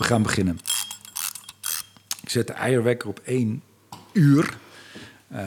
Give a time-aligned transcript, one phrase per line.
[0.00, 0.60] We gaan beginnen.
[2.22, 3.62] Ik zet de eierwekker op één
[4.12, 4.56] uur.
[5.32, 5.38] Uh,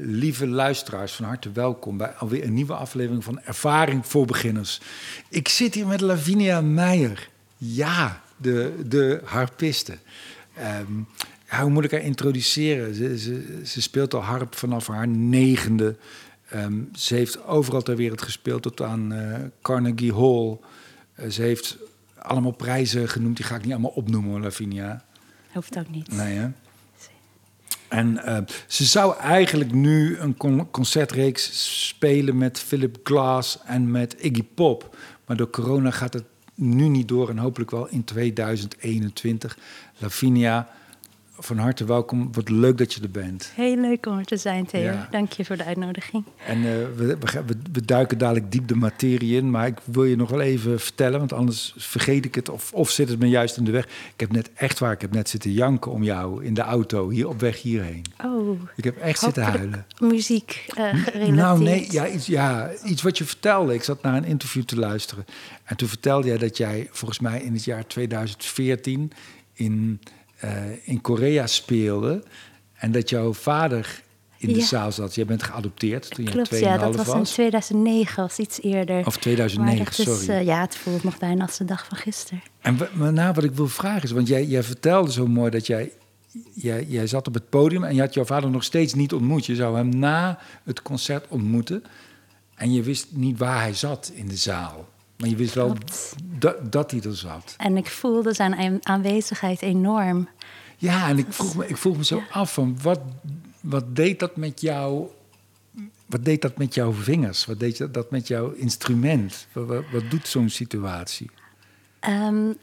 [0.00, 4.80] lieve luisteraars, van harte welkom bij alweer een nieuwe aflevering van Ervaring voor Beginners.
[5.28, 7.28] Ik zit hier met Lavinia Meijer.
[7.56, 9.98] Ja, de, de harpiste.
[11.50, 12.94] Ja, hoe moet ik haar introduceren?
[12.94, 13.18] Ze,
[13.64, 15.96] ze, speelt al harp vanaf haar negende.
[16.54, 20.58] Um, ze heeft overal ter wereld gespeeld, tot aan uh, Carnegie Hall.
[21.18, 21.78] Uh, ze heeft
[22.22, 25.04] allemaal prijzen genoemd, die ga ik niet allemaal opnoemen, Lavinia.
[25.52, 26.12] Hoeft ook niet.
[26.12, 26.48] Nee, hè?
[27.88, 31.50] En uh, ze zou eigenlijk nu een con concertreeks
[31.88, 34.96] spelen met Philip Glass en met Iggy Pop.
[35.26, 39.58] Maar door corona gaat het nu niet door en hopelijk wel in 2021.
[39.98, 40.68] Lavinia,
[41.40, 42.32] van harte welkom.
[42.32, 43.52] Wat leuk dat je er bent.
[43.54, 44.80] Heel leuk om er te zijn, Theo.
[44.80, 45.08] Ja.
[45.10, 46.24] Dank je voor de uitnodiging.
[46.46, 46.64] En uh,
[46.96, 49.50] we, we, we, duiken dadelijk diep de materie in.
[49.50, 52.48] Maar ik wil je nog wel even vertellen, want anders vergeet ik het.
[52.48, 53.84] Of, of zit het me juist in de weg.
[53.84, 57.08] Ik heb net echt waar, ik heb net zitten janken om jou in de auto,
[57.10, 58.04] hier op weg hierheen.
[58.24, 58.60] Oh.
[58.76, 59.86] Ik heb echt zitten huilen.
[59.98, 61.36] Muziek uh, gerelateerd.
[61.36, 63.74] Nou nee, ja iets, ja, iets wat je vertelde.
[63.74, 65.24] Ik zat naar een interview te luisteren.
[65.64, 69.12] En toen vertelde jij dat jij volgens mij in het jaar 2014
[69.52, 70.00] in
[70.44, 70.50] uh,
[70.84, 72.22] in Korea speelde.
[72.72, 74.02] En dat jouw vader
[74.40, 75.14] in de zaal zat.
[75.14, 77.16] Jij bent geadopteerd toen Klopt, je 2,5 ja, dat was, was.
[77.16, 79.06] in 2009, was iets eerder.
[79.06, 80.40] Of 2009, is, sorry.
[80.40, 82.42] Uh, ja, het voelt nog bijna als de dag van gisteren.
[82.60, 85.66] En maar nou, wat ik wil vragen is, want jij, jij vertelde zo mooi dat
[85.66, 85.92] jij,
[86.54, 89.46] jij, jij zat op het podium en je had jouw vader nog steeds niet ontmoet.
[89.46, 91.82] Je zou hem na het concert ontmoeten
[92.54, 94.88] en je wist niet waar hij zat in de zaal.
[95.20, 95.76] Maar je wist wel
[96.38, 97.54] dat, dat hij er zat.
[97.56, 100.28] En ik voelde zijn aanwezigheid enorm.
[100.76, 102.26] Ja, en ik vroeg me, ik vroeg me zo ja.
[102.30, 103.00] af van wat,
[103.60, 105.06] wat deed dat met jou?
[106.06, 107.46] Wat deed dat met jouw vingers?
[107.46, 109.46] Wat deed dat met jouw instrument?
[109.52, 111.30] Wat, wat, wat doet zo'n situatie?
[112.08, 112.56] Um,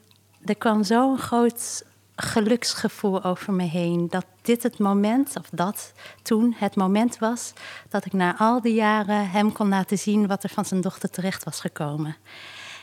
[0.46, 1.86] er kwam zo'n groot
[2.20, 4.08] geluksgevoel over me heen.
[4.10, 7.54] Dat dit het moment, of dat toen het moment was,
[7.90, 11.10] dat ik na al die jaren hem kon laten zien wat er van zijn dochter
[11.10, 12.16] terecht was gekomen.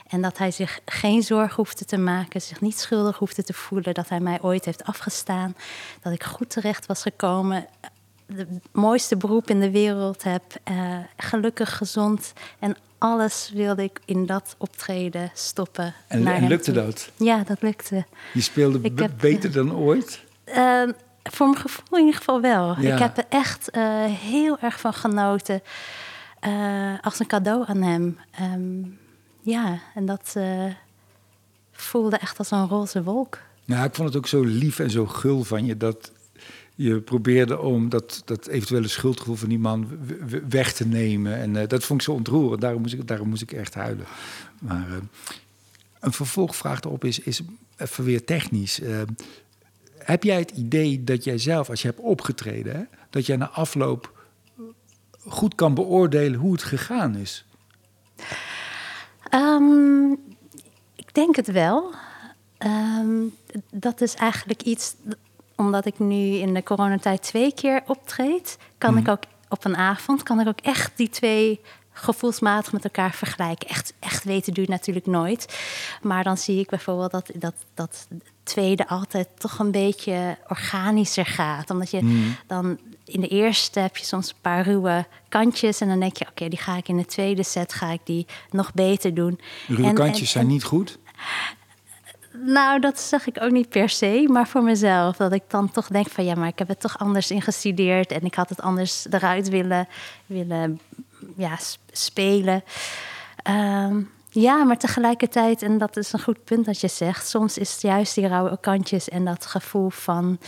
[0.07, 3.95] En dat hij zich geen zorgen hoefde te maken, zich niet schuldig hoefde te voelen
[3.95, 5.57] dat hij mij ooit heeft afgestaan.
[6.03, 7.67] Dat ik goed terecht was gekomen,
[8.27, 12.33] het mooiste beroep in de wereld heb, uh, gelukkig, gezond.
[12.59, 15.95] En alles wilde ik in dat optreden stoppen.
[16.09, 16.85] En, lukte toe.
[16.85, 17.11] dat?
[17.17, 18.05] Ja, dat lukte.
[18.33, 20.23] Je speelde Ik heb, beter dan ooit?
[20.49, 20.89] Uh,
[21.23, 22.81] voor mijn gevoel in ieder geval wel.
[22.81, 22.93] Ja.
[22.93, 25.63] Ik heb er echt uh, heel erg van genoten.
[26.47, 28.19] Uh, als een cadeau aan hem.
[28.41, 28.99] Um,
[29.43, 30.37] ja, en dat
[31.73, 33.39] voelde echt als een roze wolk.
[33.65, 36.13] Nou, ik vond het ook zo lief en zo gul van je dat
[36.75, 39.89] je probeerde om dat, dat eventuele schuldgevoel van die man
[40.49, 41.37] weg te nemen.
[41.37, 42.61] En uh, dat vond ik zo ontroerend.
[42.61, 44.07] Daarom moest ik, daarom moest ik echt huilen.
[44.61, 44.97] Maar uh,
[46.01, 47.41] een vervolgvraag erop is, is
[47.77, 48.81] even weer technisch.
[48.81, 49.03] Uh,
[49.99, 53.49] heb jij het idee dat jij zelf, als je hebt opgetreden, hè, dat jij na
[53.49, 54.13] afloop
[55.27, 57.45] goed kan beoordelen hoe het gegaan is?
[59.35, 60.13] Um,
[60.97, 61.95] ik denk het wel.
[62.59, 63.35] Um,
[63.71, 64.95] dat is eigenlijk iets,
[65.57, 68.99] omdat ik nu in de coronatijd twee keer optreed, kan Mhm.
[69.01, 69.07] mm.
[69.07, 71.61] ik ook op een avond, kan ik ook echt die twee
[71.93, 73.69] gevoelsmatig met elkaar vergelijken.
[73.69, 75.59] Echt, echt weten je natuurlijk nooit.
[76.03, 78.09] Maar dan zie ik bijvoorbeeld dat dat, dat
[78.43, 81.71] tweede altijd toch een beetje organischer gaat.
[81.71, 82.37] Omdat je Mm.
[82.47, 85.81] dan in de eerste heb je soms een paar ruwe kantjes.
[85.81, 88.01] En dan denk je, oké, okay, die ga ik in de tweede set ga ik
[88.05, 89.41] die nog beter doen.
[89.69, 90.99] Ruwe en, kantjes en, zijn niet goed?
[92.43, 95.17] Nou, dat zeg ik ook niet per se, maar voor mezelf.
[95.17, 98.25] Dat ik dan toch denk van ja, maar ik heb het toch anders ingestudeerd en
[98.25, 99.89] ik had het anders eruit willen,
[100.27, 100.81] willen
[101.37, 101.59] ja,
[101.93, 102.65] spelen.
[103.51, 107.73] Um, ja, maar tegelijkertijd, en dat is een goed punt dat je zegt, soms is
[107.73, 110.39] het juist die rauwe kantjes en dat gevoel van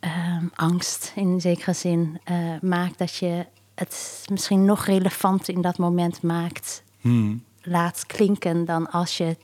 [0.00, 5.78] um, angst in zekere zin uh, maakt dat je het misschien nog relevanter in dat
[5.78, 7.44] moment maakt, hmm.
[7.62, 9.36] laat klinken dan als je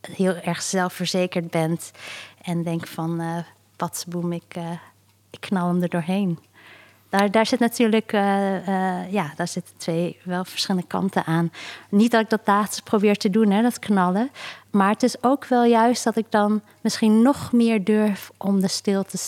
[0.00, 1.90] heel erg zelfverzekerd bent
[2.42, 3.36] en denk van uh,
[3.76, 4.70] patsboem, ik, uh,
[5.30, 6.38] ik knal hem er doorheen.
[7.08, 11.52] Daar, daar zit natuurlijk, uh, ja, daar zitten twee wel verschillende kanten aan.
[11.88, 14.30] Niet dat ik dat laatste probeer te doen, hè, dat knallen.
[14.70, 18.68] Maar het is ook wel juist dat ik dan misschien nog meer durf om de
[18.68, 19.18] stilte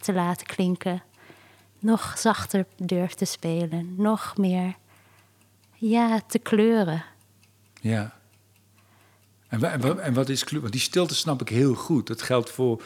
[0.00, 1.02] te laten klinken.
[1.78, 3.94] Nog zachter durf te spelen.
[3.96, 4.74] Nog meer,
[5.74, 7.04] ja, te kleuren.
[7.80, 8.12] Ja.
[9.60, 10.44] En, en, wat is?
[10.50, 12.06] Want die stilte snap ik heel goed.
[12.06, 12.82] Dat geldt voor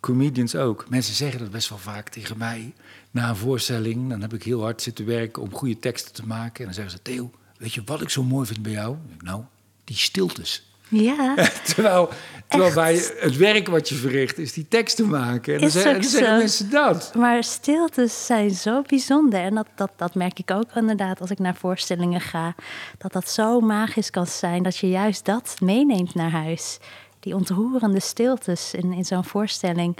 [0.00, 0.88] comedians ook.
[0.88, 2.74] Mensen zeggen dat best wel vaak tegen mij.
[3.10, 6.58] Na een voorstelling, dan heb ik heel hard zitten werken om goede teksten te maken.
[6.58, 8.96] En dan zeggen ze, Theo, weet je wat ik zo mooi vind bij jou?
[9.18, 9.42] Nou,
[9.84, 10.70] die stiltes.
[10.88, 11.34] Ja.
[11.74, 12.08] terwijl
[12.48, 15.54] terwijl bij het werk wat je verricht is die teksten maken.
[15.54, 17.14] En dan Is zeggen, dan mensen dat.
[17.14, 19.40] Maar stiltes zijn zo bijzonder.
[19.40, 22.54] En dat, dat, dat merk ik ook inderdaad als ik naar voorstellingen ga.
[22.98, 26.78] Dat dat zo magisch kan zijn dat je juist dat meeneemt naar huis.
[27.20, 29.96] Die ontroerende stiltes in, in zo'n voorstelling.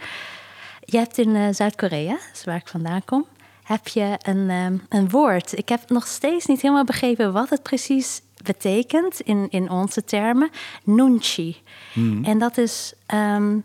[0.80, 3.26] Je hebt in eh, Zuid-Korea, is waar ik vandaan kom,
[3.62, 5.58] heb je een, ehm, een woord.
[5.58, 10.50] Ik heb nog steeds niet helemaal begrepen wat het precies betekent in, in onze termen.
[10.84, 11.62] Nunchi.
[12.22, 13.58] En dat is ehm,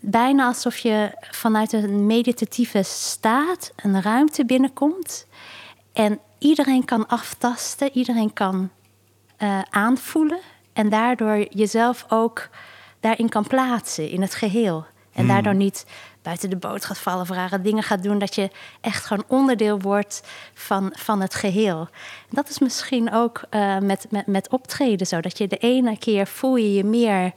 [0.00, 5.26] bijna alsof je vanuit een meditatieve staat een ruimte binnenkomt.
[5.92, 8.70] En iedereen kan aftasten, iedereen kan
[9.36, 10.40] eh, aanvoelen.
[10.72, 12.48] En daardoor jezelf ook
[13.00, 14.86] daarin kan plaatsen in het geheel.
[15.12, 15.86] En daardoor niet
[16.26, 18.18] buiten de boot gaat vallen, of rare dingen gaat doen.
[18.18, 18.50] Dat je
[18.80, 20.22] echt gewoon onderdeel wordt
[20.54, 21.80] van, van het geheel.
[22.28, 25.20] En dat is misschien ook eh, met, met, met optreden zo.
[25.20, 27.32] Dat je de ene keer voel je je meer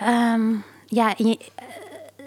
[0.00, 0.54] Ehm,
[0.86, 1.64] ja, je, eh,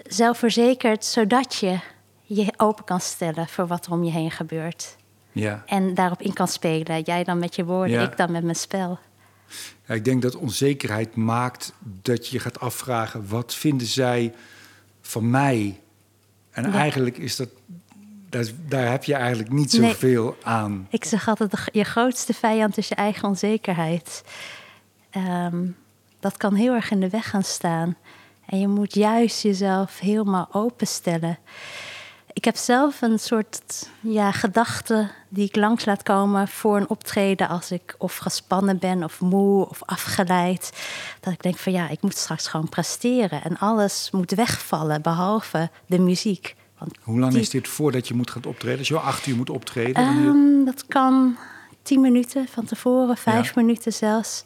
[0.06, 1.78] zelfverzekerd, zodat je
[2.22, 4.96] je open kan stellen voor wat er om je heen gebeurt.
[5.32, 5.62] Ja.
[5.66, 7.02] En daarop in kan spelen.
[7.02, 8.10] Jij dan met je woorden, Ja.
[8.10, 8.98] ik dan met mijn spel.
[9.86, 13.28] Ja, ik denk dat onzekerheid maakt dat je gaat afvragen...
[13.28, 14.34] wat vinden zij
[15.06, 15.80] van mij?
[16.50, 16.72] En Ja.
[16.78, 17.48] eigenlijk is dat...
[18.28, 19.90] Daar, daar heb je eigenlijk niet Nee.
[19.90, 20.86] zoveel aan.
[20.90, 24.24] Ik zeg altijd, je grootste vijand is je eigen onzekerheid.
[25.10, 25.66] Ehm,
[26.20, 27.96] dat kan heel erg in de weg gaan staan.
[28.46, 31.38] En je moet juist jezelf helemaal openstellen.
[32.34, 37.48] Ik heb zelf een soort ja, gedachte die ik langs laat komen voor een optreden
[37.48, 40.72] als ik of gespannen ben of moe of afgeleid.
[41.20, 45.70] Dat ik denk van ja, ik moet straks gewoon presteren en alles moet wegvallen behalve
[45.86, 46.54] de muziek.
[46.78, 48.78] Want Hoe lang die- is dit voordat je moet gaan optreden?
[48.78, 49.94] Als je acht uur moet optreden...
[50.04, 51.36] Ehm, dat kan
[51.82, 53.52] tien minuten van tevoren, vijf Ja.
[53.54, 54.44] minuten zelfs.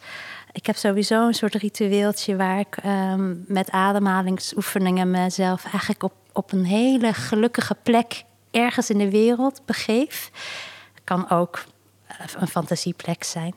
[0.58, 6.52] Ik heb sowieso een soort ritueeltje waar ik ehm, met ademhalingsoefeningen mezelf eigenlijk op, op
[6.52, 10.30] een hele gelukkige plek ergens in de wereld begeef.
[11.04, 11.64] Kan ook
[12.06, 13.54] eh, een fantasieplek zijn.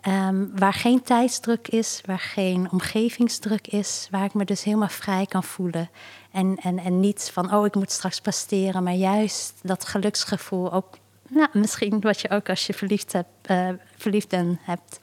[0.00, 5.26] Ehm, waar geen tijdsdruk is, waar geen omgevingsdruk is, waar ik me dus helemaal vrij
[5.26, 5.90] kan voelen.
[6.30, 10.98] En, en, en niet van, oh, ik moet straks presteren, maar juist dat geluksgevoel ook,
[11.28, 14.98] nou, misschien wat je ook als je verliefd, hebt, eh, verliefd bent hebt,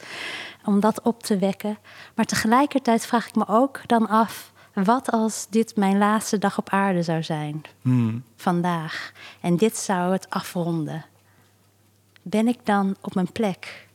[0.65, 1.77] om dat op te wekken.
[2.15, 6.69] Maar tegelijkertijd vraag ik me ook dan af, wat als dit mijn laatste dag op
[6.69, 8.23] aarde zou zijn, Hmm.
[8.35, 11.05] vandaag, en dit zou het afronden?
[12.21, 13.87] Ben ik dan op mijn plek?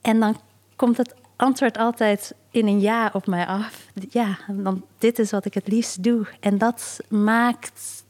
[0.00, 0.40] En dan
[0.76, 3.86] komt het antwoord altijd in een ja op mij af.
[4.10, 6.26] Ja, dan, dit is wat ik het liefst doe.
[6.40, 8.04] En dat maakt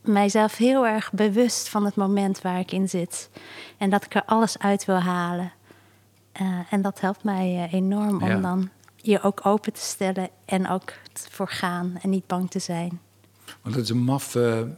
[0.00, 3.30] mijzelf heel erg bewust van het moment waar ik in zit.
[3.78, 5.52] En dat ik er alles uit wil halen.
[6.32, 8.34] Eh, en dat helpt mij eh, enorm Ja.
[8.36, 12.58] om dan je ook open te stellen en ook voor gaan en niet bang te
[12.58, 13.00] zijn.
[13.62, 14.76] Want dat is een maffe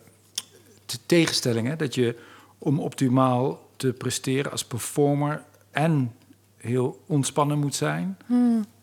[0.87, 1.77] te- tegenstelling, hè?
[1.77, 2.19] Dat je
[2.59, 5.43] om optimaal te presteren als performer...
[5.71, 6.13] en
[6.57, 8.17] heel ontspannen moet zijn...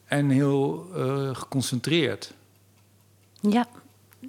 [0.06, 2.34] en heel eh, geconcentreerd.
[3.42, 3.68] Ja,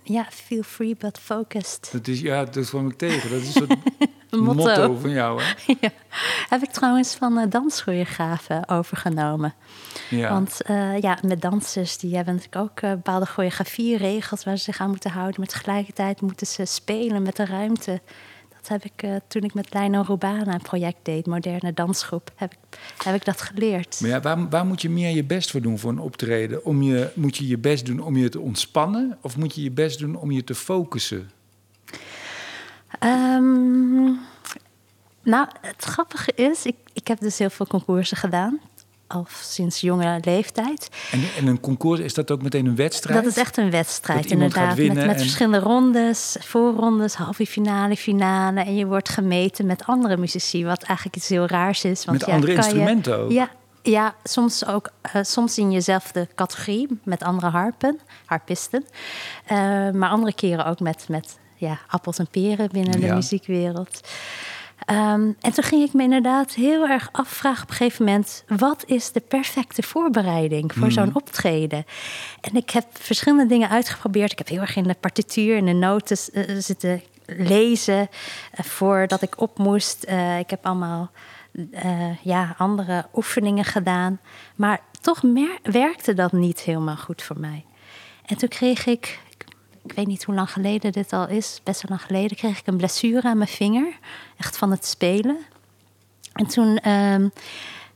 [0.03, 1.89] ja, feel free but focused.
[1.93, 3.31] Dat is, ja, dat kwam ik tegen.
[3.31, 3.75] Dat is een soort
[4.31, 4.63] motto.
[4.63, 4.97] motto.
[5.01, 5.53] van jou, hè?
[5.81, 5.91] ja.
[6.49, 9.55] Heb ik trouwens van uh, danschoreografen overgenomen.
[10.11, 10.31] Ja.
[10.31, 14.81] Want uh, ja, met dansers die hebben natuurlijk ook uh, bepaalde choreografieregels waar ze zich
[14.81, 15.41] aan moeten houden.
[15.41, 18.01] Maar tegelijkertijd moeten ze spelen met de ruimte.
[18.61, 22.53] Dat heb ik uh, toen ik met Lino Rubana een project deed, moderne dansgroep, heb
[22.53, 23.99] ik, heb ik dat geleerd.
[24.01, 26.65] Maar ja, waar, waar moet je meer je best voor doen voor een optreden?
[26.65, 29.19] Om je, moet je je best doen om je te ontspannen?
[29.21, 31.31] Of moet je je best doen om je te focussen?
[33.05, 34.19] Um,
[35.23, 38.61] nou, het grappige is, ik, ik heb dus heel veel concoursen gedaan.
[39.07, 40.89] Al sinds jonge leeftijd.
[41.11, 43.23] En, en een concours, is dat ook meteen een wedstrijd?
[43.23, 44.77] Dat is echt een wedstrijd, inderdaad.
[44.77, 45.19] Met, met en...
[45.19, 48.61] verschillende rondes, voorrondes, halve finale, finale.
[48.61, 52.05] En je wordt gemeten met andere muzici, wat eigenlijk iets heel raars is.
[52.05, 53.31] Want met ja, andere instrumenten je, ook?
[53.31, 53.51] Ja,
[53.83, 58.85] ja, soms ook uh, soms in jezelfde categorie met andere harpen, harpisten.
[59.53, 59.59] Uh,
[59.91, 63.15] maar andere keren ook met, met ja, appels en peren binnen de ja.
[63.15, 64.01] muziekwereld.
[64.91, 68.85] Um, en toen ging ik me inderdaad heel erg afvragen op een gegeven moment: wat
[68.87, 70.91] is de perfecte voorbereiding voor mm.
[70.91, 71.85] zo'n optreden?
[72.41, 74.33] En ik heb verschillende dingen uitgeprobeerd.
[74.33, 79.23] Ik heb heel erg in de partituur en de noten uh, zitten lezen uh, voordat
[79.23, 80.07] ik op moest.
[80.09, 81.11] Uh, ik heb allemaal
[82.23, 84.21] ja, andere oefeningen gedaan.
[84.55, 85.23] Maar toch
[85.63, 87.65] werkte dat niet helemaal goed voor mij.
[88.27, 89.21] En toen kreeg ik,
[89.85, 92.67] ik weet niet hoe lang geleden dit al is, best wel lang geleden, kreeg ik
[92.67, 93.99] een blessure aan mijn vinger.
[94.37, 95.39] Echt van het spelen.
[96.33, 97.33] En toen um,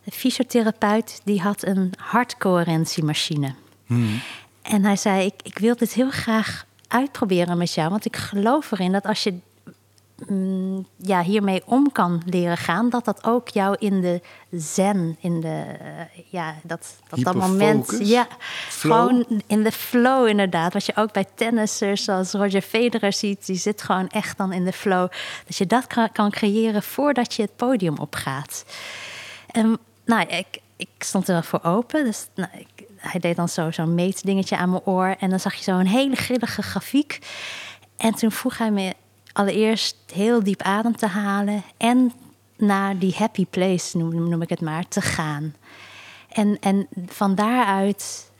[0.04, 3.54] de fysiotherapeut die had een hartcoherentiemachine.
[4.62, 7.90] En hij zei, ik, ik wil dit heel graag uitproberen met jou.
[7.90, 9.34] Want ik geloof erin dat als je
[10.26, 12.90] mm, ja, hiermee om kan leren gaan...
[12.90, 15.64] dat dat ook jou in de zen, in de...
[15.80, 17.96] eh, ja, dat, dat, dat moment...
[18.00, 18.26] Ja,
[18.68, 18.92] Flow?
[18.92, 20.72] gewoon in de flow inderdaad.
[20.72, 23.46] Wat je ook bij tennissers zoals Roger Federer ziet...
[23.46, 25.10] die zit gewoon echt dan in de flow.
[25.46, 28.64] Dat je dat kan, creëren voordat je het podium opgaat.
[29.50, 32.04] En nou, ik, ik stond er wel voor open.
[32.04, 35.16] Dus nou, ik, hij deed dan zo- zo'n meetdingetje aan mijn oor.
[35.18, 37.18] En dan zag je zo een hele grillige grafiek.
[37.96, 38.94] En toen vroeg hij me
[39.34, 41.62] allereerst heel diep adem te halen.
[41.76, 42.12] En
[42.56, 45.54] naar die happy place, noem, noem ik het maar, te gaan.
[46.28, 48.30] En, en van daaruit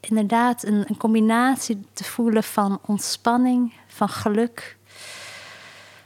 [0.00, 4.76] inderdaad een, een combinatie te voelen van ontspanning, van geluk,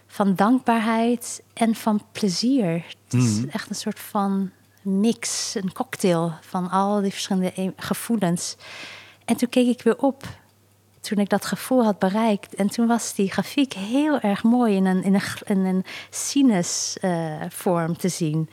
[0.06, 2.84] van dankbaarheid en van plezier.
[3.04, 4.50] Het is echt een soort van
[4.82, 8.56] mix, een cocktail van al die verschillende e- gevoelens.
[9.24, 10.28] En toen keek ik weer op
[11.06, 12.54] toen ik dat gevoel had bereikt.
[12.54, 17.96] En toen was die grafiek heel erg mooi in een, in een, in een sinusvorm
[17.96, 18.50] te zien.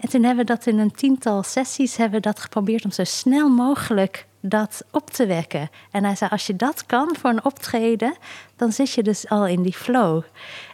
[0.00, 3.04] En toen hebben we dat in een tiental sessies hebben we dat geprobeerd om zo
[3.04, 5.70] snel mogelijk dat op te wekken.
[5.90, 8.16] En hij zei, als je dat kan voor een optreden,
[8.56, 10.22] dan zit je dus al in die flow.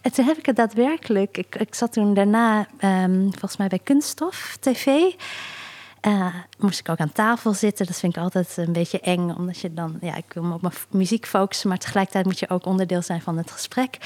[0.03, 1.37] En toen heb ik het daadwerkelijk...
[1.37, 5.13] Ik, ik zat toen daarna, ehm, volgens mij bij Kunststof TV...
[6.05, 7.87] Eh, moest ik ook aan tafel zitten.
[7.87, 10.63] Dat vind ik altijd een beetje eng, omdat je dan, ja, ik wil me op
[10.63, 13.99] mijn muziek focussen, maar tegelijkertijd moet je ook onderdeel zijn van het gesprek.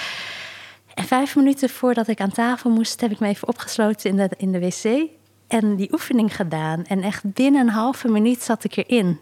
[0.94, 4.30] En vijf minuten voordat ik aan tafel moest, heb ik me even opgesloten in de,
[4.36, 5.08] in de wc
[5.48, 6.84] en die oefening gedaan.
[6.84, 9.20] En echt binnen een halve minuut zat ik erin.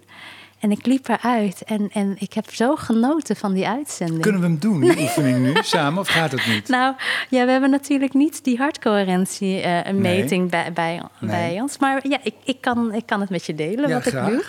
[0.58, 4.20] En ik liep eruit en, en ik heb zo genoten van die uitzending.
[4.22, 6.68] Kunnen we hem doen, die oefening nu, samen, of gaat het niet?
[6.68, 6.94] Nou,
[7.30, 11.30] ja, we hebben natuurlijk niet die hartcoherentie eh, meting bij, bij, Nee.
[11.30, 11.78] bij ons.
[11.78, 14.28] Maar ja, ik, ik, kan, ik kan het met je delen Ja, wat ik graag.
[14.28, 14.44] doe.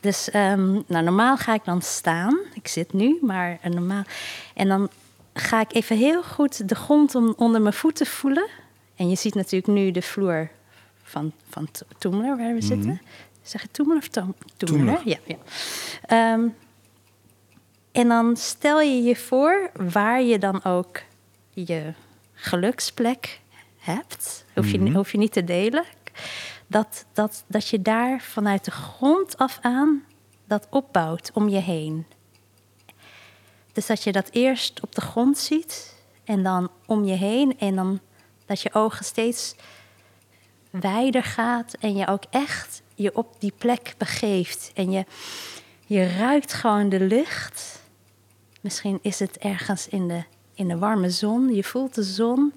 [0.00, 2.38] Dus ehm, nou, normaal ga ik dan staan.
[2.54, 4.02] Ik zit nu, maar eh, normaal.
[4.54, 4.88] En dan
[5.34, 8.48] ga ik even heel goed de grond om, onder mijn voeten voelen.
[8.96, 10.50] En je ziet natuurlijk nu de vloer
[11.02, 13.00] van, van To- Toemler, waar we zitten.
[13.44, 14.08] Zeg je Toemler of?
[14.14, 14.30] Mhm.
[14.56, 15.00] Toemler.
[15.04, 15.36] Ja, ja.
[16.06, 16.48] Ehm,
[17.92, 21.02] en dan stel je je voor waar je dan ook
[21.50, 21.92] je
[22.32, 23.40] geluksplek
[23.78, 24.44] hebt.
[24.54, 25.84] Hoef je, hoef je niet te delen.
[26.66, 30.04] Dat, dat, dat je daar vanuit de grond af aan
[30.44, 32.06] dat opbouwt om je heen.
[33.72, 37.58] Dus dat je dat eerst op de grond ziet en dan om je heen.
[37.58, 38.00] En dan
[38.46, 39.54] dat je ogen steeds
[40.70, 44.70] wijder gaat en je ook echt je op die plek begeeft.
[44.74, 45.04] En je,
[45.86, 47.82] je ruikt gewoon de lucht.
[48.60, 50.24] Misschien is het ergens in de,
[50.54, 51.54] in de warme zon.
[51.54, 52.54] Je voelt de zon.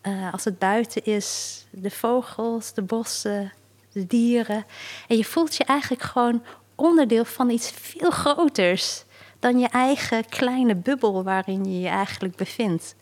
[0.00, 3.52] Eh, als het buiten is, de vogels, de bossen,
[3.92, 4.64] de dieren.
[5.08, 9.04] En je voelt je eigenlijk gewoon onderdeel van iets veel groters
[9.38, 12.94] dan je eigen kleine bubbel waarin je je eigenlijk bevindt.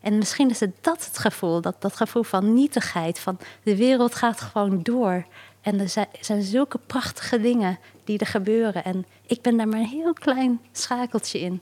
[0.00, 4.14] En misschien is het dat het gevoel, dat, dat gevoel van nietigheid, van de wereld
[4.14, 5.26] gaat gewoon door.
[5.60, 8.84] En er zijn, zulke prachtige dingen die er gebeuren.
[8.84, 11.60] En ik ben daar maar een heel klein schakeltje in.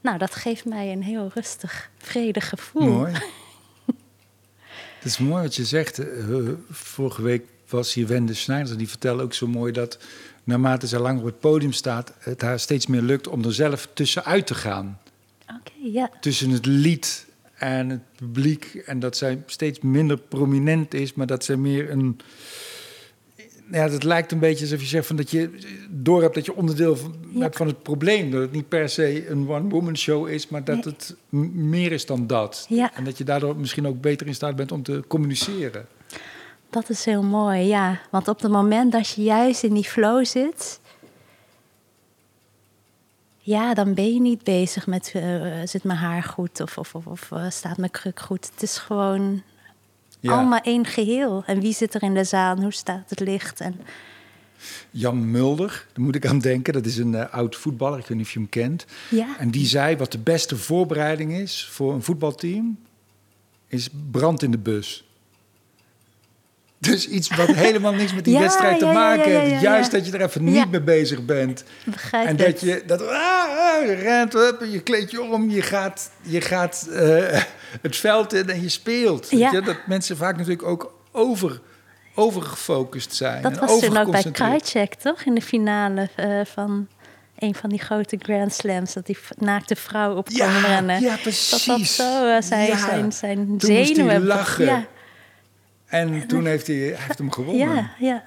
[0.00, 2.82] Nou, dat geeft mij een heel rustig, vredig gevoel.
[2.82, 3.12] Mooi.
[4.98, 5.98] Het is mooi wat je zegt.
[5.98, 6.36] Eh,
[6.70, 9.98] vorige week was hier Wende Snijders en die vertelde ook zo mooi dat
[10.44, 13.88] naarmate zij langer op het podium staat, het haar steeds meer lukt om er zelf
[13.92, 14.98] tussenuit te gaan.
[16.20, 18.82] Tussen het lied en het publiek.
[18.86, 22.20] En dat zij steeds minder prominent is, maar dat zij meer een.
[23.72, 25.50] Ja, het lijkt een beetje alsof je zegt van dat je
[25.90, 27.38] door hebt dat je onderdeel van, Ja.
[27.38, 28.30] bent van het probleem.
[28.30, 30.94] Dat het niet per se een one-woman show is, maar dat Nee.
[30.94, 31.16] het
[31.54, 32.66] meer is dan dat.
[32.68, 32.94] Ja.
[32.94, 35.86] En dat je daardoor misschien ook beter in staat bent om te communiceren.
[36.70, 38.00] Dat is heel mooi, ja.
[38.10, 40.80] Want op het moment dat je juist in die flow zit...
[43.48, 45.12] Ja, dan ben je niet bezig met...
[45.14, 48.50] eh, zit mijn haar goed of, of, of, of eh, staat mijn kruk goed.
[48.52, 49.42] Het is gewoon
[50.20, 50.32] Ja.
[50.32, 51.42] allemaal één geheel.
[51.46, 52.56] En wie zit er in de zaal?
[52.56, 53.60] en Hoe staat het licht?
[53.60, 53.80] En,
[54.90, 56.72] Jan Mulder, daar moet ik aan denken.
[56.72, 58.86] Dat is een eh, oud voetballer, ik weet niet of je hem kent.
[59.10, 62.78] ja, En die zei wat de beste voorbereiding is voor een voetbalteam,
[63.66, 65.07] is brand in de bus.
[66.80, 69.50] Dus iets wat helemaal niks met die Ja, wedstrijd te ja, maken heeft.
[69.50, 71.64] ja, Juist dat je er even niet mee bezig bent.
[71.84, 72.46] begrijp en het.
[72.46, 76.10] dat je, dat, ah, ah, je rent op, en je kleed je om, je gaat,
[76.22, 77.40] je gaat eh,
[77.86, 79.30] het veld in en je speelt.
[79.30, 79.60] Je?
[79.64, 81.60] Dat mensen vaak natuurlijk ook over,
[82.14, 83.42] overgefocust zijn.
[83.42, 84.22] Dat en was toen ook bij.
[84.32, 85.22] Krajcek, toch?
[85.22, 86.88] In de finale eh, van
[87.38, 88.92] een van die grote Grand Slams.
[88.92, 91.00] Dat die naakte vrouw op kwam Ja, rennen.
[91.00, 91.94] ja, Dat dat precies.
[91.96, 92.76] zo eh, zijn, Ja.
[92.76, 94.24] zijn, zijn Toen zenuwen...
[94.26, 94.64] lachen.
[94.64, 94.84] Ja.
[95.88, 97.66] En toen heeft hij, hij heeft hem gewonnen.
[97.68, 98.24] Ja, ja.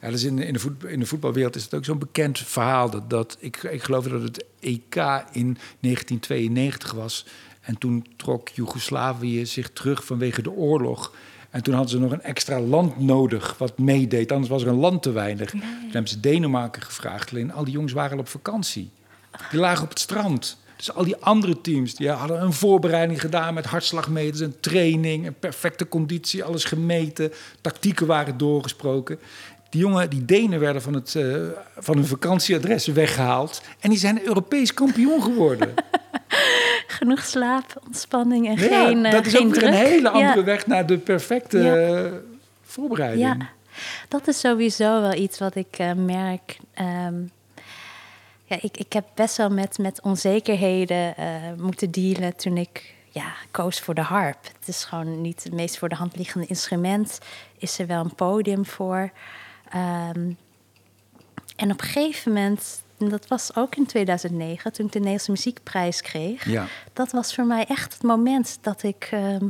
[0.00, 2.38] Ja, dus in, de- in, de voet, in de voetbalwereld is het ook zo'n bekend
[2.38, 2.90] verhaal.
[2.90, 4.94] Dat, dat ik, ik geloof dat het EK
[5.32, 7.26] in 1992 was.
[7.60, 11.14] En toen trok Joegoslavië zich terug vanwege de oorlog.
[11.50, 14.32] En toen hadden ze nog een extra land nodig wat meedeed.
[14.32, 15.50] Anders was er een land te weinig.
[15.50, 17.30] Toen hebben ze Denemarken gevraagd.
[17.30, 18.90] Alleen al die jongens waren al op vakantie.
[19.50, 20.58] Die lagen op het strand.
[20.78, 25.34] Dus al die andere teams die hadden een voorbereiding gedaan met hartslagmeters en training en
[25.38, 29.18] perfecte conditie, alles gemeten, tactieken waren doorgesproken.
[29.70, 31.36] Die jongen, die Denen werden van, het, eh,
[31.78, 35.74] van hun vakantieadres weggehaald en die zijn Europees kampioen geworden.
[36.86, 39.72] Genoeg slaap, ontspanning en Ja, geen, eh, dat is geen ook weer druk.
[39.72, 40.44] een hele andere Ja.
[40.44, 41.76] weg naar de perfecte Ja.
[41.76, 42.12] eh,
[42.64, 43.26] voorbereiding.
[43.26, 43.36] Ja,
[44.08, 46.58] dat is sowieso wel iets wat ik merk.
[46.74, 47.14] Ehm,
[48.48, 51.26] ja, ik, ik heb best wel met, met onzekerheden eh,
[51.56, 54.38] moeten dealen toen ik ja, koos voor de harp.
[54.58, 57.18] Het is gewoon niet het meest voor de hand liggende instrument.
[57.58, 59.10] Is er wel een podium voor.
[59.68, 60.32] Ehm,
[61.56, 65.30] en op een gegeven moment, en dat was ook in 2009, toen ik de Nederlandse
[65.30, 66.44] Muziekprijs kreeg.
[66.44, 66.66] Ja.
[66.92, 69.48] Dat was voor mij echt het moment dat ik ehm,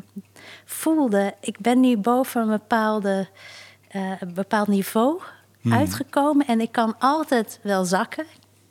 [0.64, 3.28] voelde, ik ben nu boven een bepaalde,
[3.88, 5.20] eh, een bepaald niveau
[5.68, 6.46] uitgekomen.
[6.46, 8.26] En ik kan altijd wel zakken.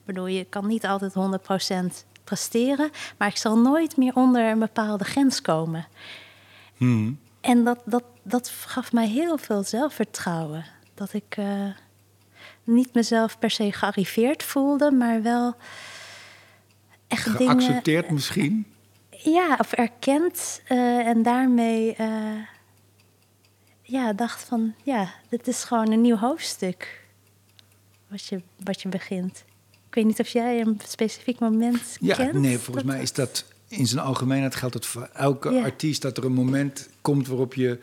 [0.07, 2.91] Ik bedoel, je kan niet altijd 100% presteren.
[3.17, 5.87] Maar ik zal nooit meer onder een bepaalde grens komen.
[6.77, 7.19] Hmm.
[7.41, 10.65] En dat, dat, dat gaf mij heel veel zelfvertrouwen.
[10.93, 11.69] Dat ik eh,
[12.63, 15.55] niet mezelf per se gearriveerd voelde, maar wel
[17.07, 17.61] echt dingen...
[17.61, 18.65] Geaccepteerd misschien.
[19.09, 22.41] Ja, of erkend eh, en daarmee eh,
[23.81, 27.05] ja, dacht van, ja, dit is gewoon een nieuw hoofdstuk
[28.07, 29.45] wat je, wat je begint.
[29.87, 32.33] Ik weet niet of jij een specifiek moment Ja, kent.
[32.33, 35.63] nee, volgens dat mij is dat in zijn algemeenheid geldt het voor elke Ja.
[35.63, 37.79] artiest dat er een moment komt waarop je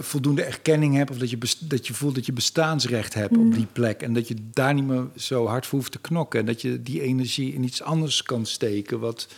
[0.00, 3.46] voldoende erkenning hebt of dat je, dat je voelt dat je bestaansrecht hebt Mm.
[3.46, 6.40] op die plek en dat je daar niet meer zo hard voor hoeft te knokken
[6.40, 9.28] en dat je die energie in iets anders kan steken wat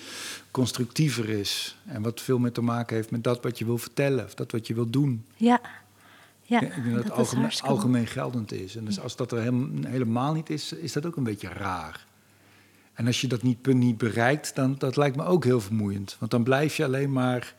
[0.50, 4.24] constructiever is en wat veel meer te maken heeft met dat wat je wil vertellen
[4.24, 5.24] of dat wat je wil doen.
[5.37, 5.61] Ja,
[6.44, 8.76] ja ik denk dat het algemeen, algemeen geldend is.
[8.76, 12.07] En dus als dat er helem- helemaal niet is, is dat ook een beetje raar.
[12.94, 16.16] En als je dat niet, punt niet bereikt, dan dat lijkt me ook heel vermoeiend.
[16.18, 17.54] Want dan blijf je alleen maar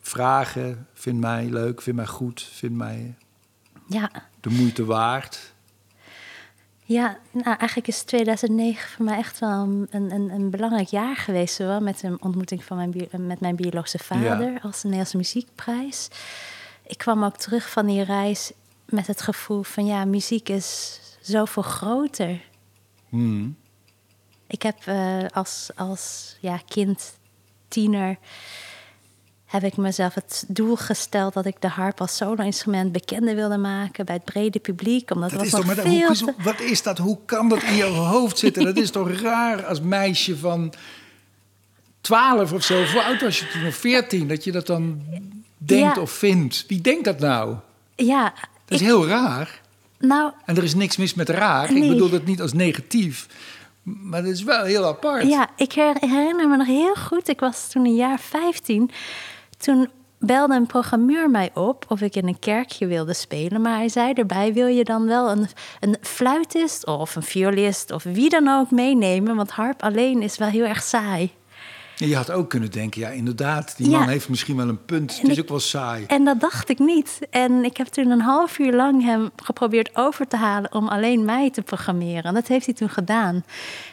[0.00, 3.14] vragen, vind mij leuk, vind mij goed, vind mij
[3.86, 5.54] Ja, de moeite waard.
[6.84, 11.54] ja nou, eigenlijk is 2009 voor mij echt wel een, een, een belangrijk jaar geweest.
[11.54, 12.94] Zowel met een ontmoeting van mijn,
[13.26, 16.08] met mijn biologische vader als de Nederlandse Muziekprijs.
[16.86, 18.52] Ik kwam ook terug van die reis
[18.84, 22.40] met het gevoel van ja, muziek is zoveel groter.
[23.08, 23.56] Hmm.
[24.46, 27.18] Ik heb eh, als, als ja, kind,
[27.68, 28.18] tiener,
[29.44, 34.04] heb ik mezelf het doel gesteld dat ik de harp als solo-instrument bekender wilde maken
[34.04, 35.10] bij het brede publiek.
[35.10, 36.98] Omdat Dat is was toch, nog hoe, veel te- wat is dat?
[36.98, 38.64] Hoe kan dat in je hoofd zitten?
[38.64, 40.72] Dat is toch raar als meisje van
[42.00, 42.84] 12 of zo.
[42.84, 43.66] Hoe oud was je toen?
[43.66, 44.28] Of 14?
[44.28, 45.02] Dat je dat dan
[45.66, 46.02] denkt Ja.
[46.02, 46.64] of vindt.
[46.68, 47.54] Wie denkt dat nou?
[47.94, 49.60] Ja, Dat is ik- heel raar.
[49.98, 51.70] nou, En er is niks mis met raar.
[51.76, 53.26] Ik bedoel dat niet als negatief.
[53.82, 55.26] Maar dat is wel heel apart.
[55.28, 57.28] Ja, ik her- herinner me nog heel goed.
[57.28, 58.90] Ik was toen een jaar 15.
[59.58, 63.60] Toen belde een programmeur mij op of ik in een kerkje wilde spelen.
[63.60, 65.48] Maar hij zei erbij, wil je dan wel een,
[65.80, 69.36] een fluitist of een violist of wie dan ook meenemen?
[69.36, 71.30] Want harp alleen is wel heel erg saai.
[71.96, 73.98] Je had ook kunnen denken, ja inderdaad, die Ja.
[73.98, 75.10] man heeft misschien wel een punt.
[75.10, 76.04] En Het is ik- ook wel saai.
[76.06, 77.18] En dat dacht ik niet.
[77.30, 81.24] En ik heb toen een half uur lang hem geprobeerd over te halen om alleen
[81.24, 82.22] mij te programmeren.
[82.22, 83.44] En dat heeft hij toen gedaan.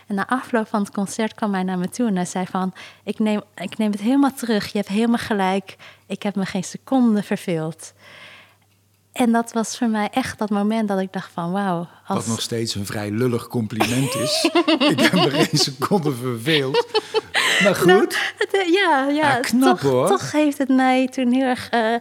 [0.08, 2.74] En na afloop van het concert kwam hij naar me toe en hij zei van...
[3.04, 5.76] Ik neem, ik neem het helemaal terug, je hebt helemaal gelijk.
[6.08, 7.94] Ik heb me geen seconde verveeld.
[9.12, 11.78] En dat was voor mij echt dat moment dat ik dacht van wauw.
[12.08, 12.28] Wat Als...
[12.28, 14.50] nog steeds een vrij lullig compliment is.
[14.80, 16.88] ik heb me geen seconde verveeld.
[17.64, 20.08] Maar goed, Het, eh, ja, ja, Ja, knap, toch, hoor.
[20.08, 21.96] toch heeft het mij toen heel erg eh,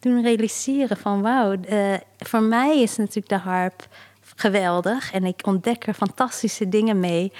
[0.00, 1.56] doen realiseren van wauw.
[1.60, 3.88] eh, voor mij is natuurlijk de harp
[4.36, 7.32] geweldig en ik ontdek er fantastische dingen mee.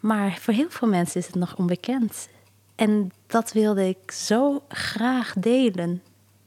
[0.00, 2.28] Maar voor heel veel mensen is het nog onbekend.
[2.76, 6.02] En dat wilde ik zo graag delen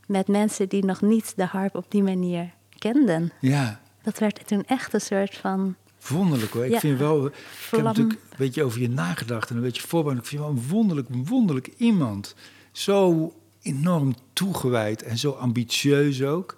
[0.07, 3.31] met mensen die nog niet de harp op die manier kenden.
[3.41, 5.75] ja, Dat werd toen echt een soort van
[6.07, 6.65] wonderlijk hoor.
[6.65, 7.83] Ik Ja, vind wel, ik heb vlam.
[7.83, 10.21] natuurlijk een beetje over je nagedacht en een beetje voorbereid.
[10.21, 12.35] Ik vind je wel een wonderlijk, wonderlijk iemand.
[12.71, 16.57] Zo enorm toegewijd en zo ambitieus ook.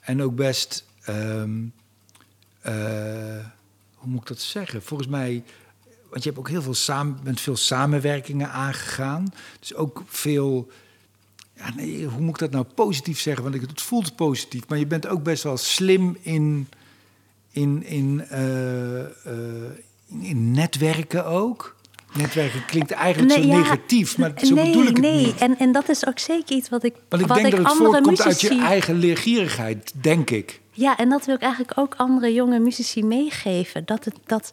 [0.00, 1.62] En ook best, ehm,
[2.60, 2.74] eh,
[3.94, 4.82] hoe moet ik dat zeggen?
[4.82, 5.44] Volgens mij,
[6.10, 9.32] want je hebt ook heel veel samen, bent veel samenwerkingen aangegaan.
[9.60, 10.70] Dus ook veel
[11.64, 13.42] Ja, nee, hoe moet ik dat nou positief zeggen?
[13.42, 16.68] Want ik, het voelt positief, maar je bent ook best wel slim in,
[17.50, 19.06] in, in, eh, eh,
[20.20, 21.76] in, netwerken ook.
[22.12, 25.26] Netwerken klinkt eigenlijk Nee, zo ja, negatief, maar zo nee, bedoel ik het nee.
[25.26, 25.36] niet.
[25.36, 27.66] En, en dat is ook zeker iets wat ik, Want ik wat denk ik dat
[27.66, 30.60] het voortkomt uit je eigen leergierigheid, denk ik.
[30.70, 33.84] Ja, en dat wil ik eigenlijk ook andere jonge muzici meegeven.
[33.84, 34.50] Dat het, dat,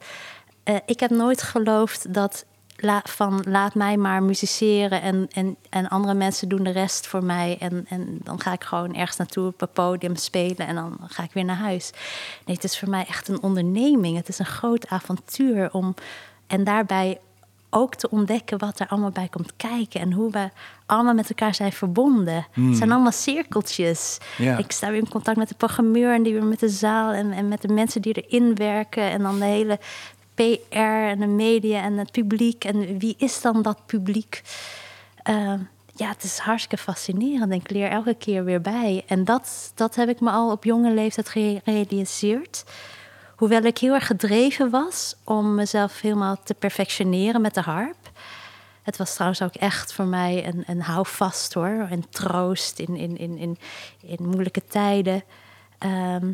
[0.63, 2.45] eh, ik heb nooit geloofd dat
[2.81, 7.23] la- van laat mij maar musiceren en, en, en andere mensen doen de rest voor
[7.23, 7.57] mij.
[7.59, 11.23] En, en dan ga ik gewoon ergens naartoe op het podium spelen en dan ga
[11.23, 11.91] ik weer naar huis.
[12.45, 14.17] Nee, het is voor mij echt een onderneming.
[14.17, 15.93] Het is een groot avontuur om
[16.47, 17.19] en daarbij
[17.73, 20.49] ook te ontdekken wat er allemaal bij komt kijken en hoe we
[20.85, 22.47] allemaal met elkaar zijn verbonden.
[22.51, 24.17] Het zijn allemaal cirkeltjes.
[24.57, 27.31] Ik sta weer in contact met de programmeur en die weer met de zaal en,
[27.31, 29.79] en met de mensen die erin werken en dan de hele
[30.35, 34.41] PR en de media en het publiek en wie is dan dat publiek?
[35.23, 35.53] Eh,
[35.95, 37.51] ja, het is hartstikke fascinerend.
[37.51, 39.03] en Ik leer elke keer weer bij.
[39.07, 42.63] En dat, dat heb ik me al op jonge leeftijd gerealiseerd.
[43.35, 48.11] Hoewel ik heel erg gedreven was om mezelf helemaal te perfectioneren met de harp.
[48.81, 51.87] Het was trouwens ook echt voor mij een, een houvast hoor.
[51.89, 53.57] En troost in, in, in, in,
[54.01, 55.23] in moeilijke tijden.
[55.77, 56.33] Ehm,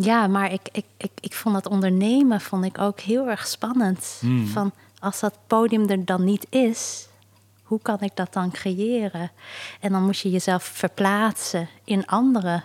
[0.00, 4.22] ja, maar ik, ik, ik, ik vond dat ondernemen vond ik ook heel erg spannend.
[4.44, 7.08] Van als dat podium er dan niet is,
[7.62, 9.30] hoe kan ik dat dan creëren?
[9.80, 12.64] En dan moet je jezelf verplaatsen in anderen.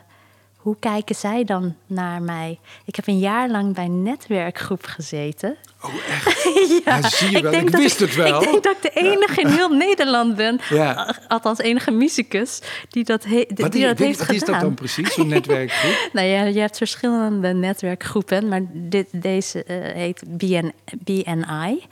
[0.63, 2.59] Hoe kijken zij dan naar mij?
[2.85, 5.55] Ik heb een jaar lang bij een netwerkgroep gezeten.
[5.81, 6.43] Oh, echt?
[6.85, 7.53] Ja, zie je wel.
[7.53, 8.41] Ik wist het wel.
[8.41, 11.15] Ik denk dat ik de enige in heel Nederland ben, Ja.
[11.27, 14.35] althans enige muzikus, die dat, he- die Wat, dat is- heeft wat gedaan.
[14.35, 16.09] is dat dan precies, zo'n netwerkgroep?
[16.13, 20.71] Nou ja, je hebt verschillende netwerkgroepen, maar dit, deze eh, heet BN,
[21.03, 21.83] BNI.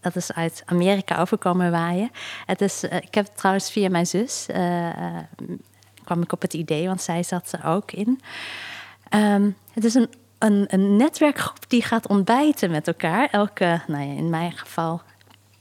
[0.00, 2.10] Dat is uit Amerika overkomen waaien.
[2.46, 4.88] Het is, eh, ik heb het trouwens via mijn zus, eh,
[6.10, 8.20] kwam ik op het idee, want zij zat er ook in.
[9.08, 13.28] Ehm, het is een, een, een netwerkgroep die gaat ontbijten met elkaar.
[13.30, 15.00] Elke, nou ja, in mijn geval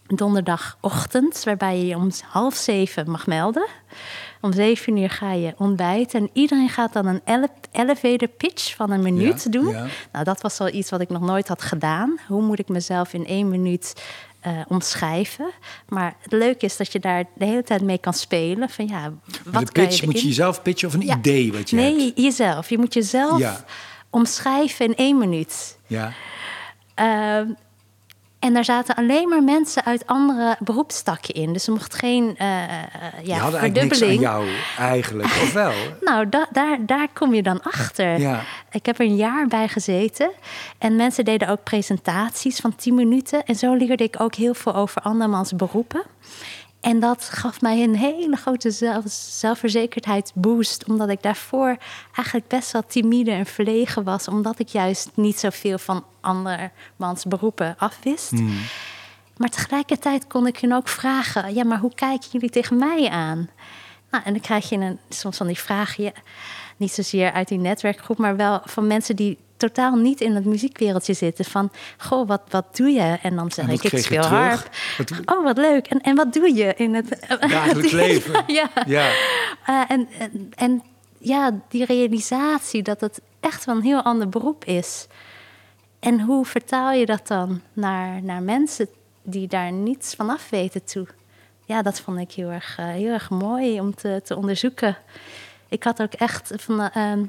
[0.08, 3.68] donderdagochtend, waarbij je je om half zeven mag melden.
[4.42, 8.92] Om zeven uur ga je ontbijten en iedereen gaat dan een ele- elevator pitch van
[8.92, 9.70] een minuut Ja, doen.
[9.70, 9.86] ja.
[10.12, 12.18] Nou, dat was al iets wat ik nog nooit had gedaan.
[12.28, 14.04] Hoe moet ik mezelf in één minuut
[14.39, 15.52] eh, omschrijven?
[15.88, 18.69] Maar het leuke is dat je daar de hele tijd mee kan spelen.
[18.69, 19.13] Van ja,
[19.45, 21.17] wat de pitch, je moet je jezelf pitchen of een Ja.
[21.17, 22.19] idee wat je nee, hebt?
[22.19, 22.69] jezelf.
[22.69, 23.65] Je moet jezelf Ja.
[24.10, 25.78] omschrijven in één minuut.
[25.88, 26.13] Ja.
[26.95, 27.47] Ehm,
[28.39, 31.54] en daar zaten alleen maar mensen uit andere beroepstakken in.
[31.54, 32.36] Dus er mocht geen Je
[33.23, 34.47] ja, had eigenlijk niks aan jou,
[34.78, 35.25] eigenlijk.
[35.28, 35.71] Of wel?
[36.02, 38.19] Nou, da- daar, daar kom je dan achter.
[38.19, 38.41] Ja.
[38.71, 40.32] Ik heb er een jaar bij gezeten.
[40.78, 43.45] En mensen deden ook presentaties van 10 minuten.
[43.45, 46.02] En zo leerde ik ook heel veel over andermans beroepen.
[46.80, 50.86] En dat gaf mij een hele grote zelf, zelfverzekerdheid boost.
[50.88, 51.78] Omdat ik daarvoor
[52.15, 54.28] eigenlijk best wel timide en verlegen was.
[54.28, 58.32] Omdat ik juist niet zoveel van andermans beroepen afwist.
[59.38, 63.50] Maar tegelijkertijd kon ik hun ook vragen: ja, maar hoe kijken jullie tegen mij aan?
[64.12, 66.12] Nou, en dan krijg je een, soms van die vragen, ja,
[66.78, 71.13] niet zozeer uit die netwerkgroep, maar wel van mensen die totaal niet in het muziekwereldje
[71.13, 71.45] zitten.
[71.45, 73.17] Van, goh, wat, wat doe je?
[73.22, 74.69] En dan zeg En ik, ik speel harp.
[74.98, 75.88] Wat- Oh, wat leuk.
[75.88, 78.43] En, en wat doe je in het Dagelijks leven.
[78.48, 78.69] ja.
[78.86, 79.12] Ja.
[79.65, 80.84] Eh, en, en, en
[81.17, 85.08] ja, die realisatie dat het echt wel een heel ander beroep is.
[86.00, 88.88] En hoe vertaal je dat dan naar, naar mensen
[89.24, 91.08] die daar niets van af weten toe?
[91.65, 94.98] Ja, dat vond ik heel erg, eh, heel erg mooi om te, te onderzoeken.
[95.69, 97.24] Ik had ook echt van, eh, ehm,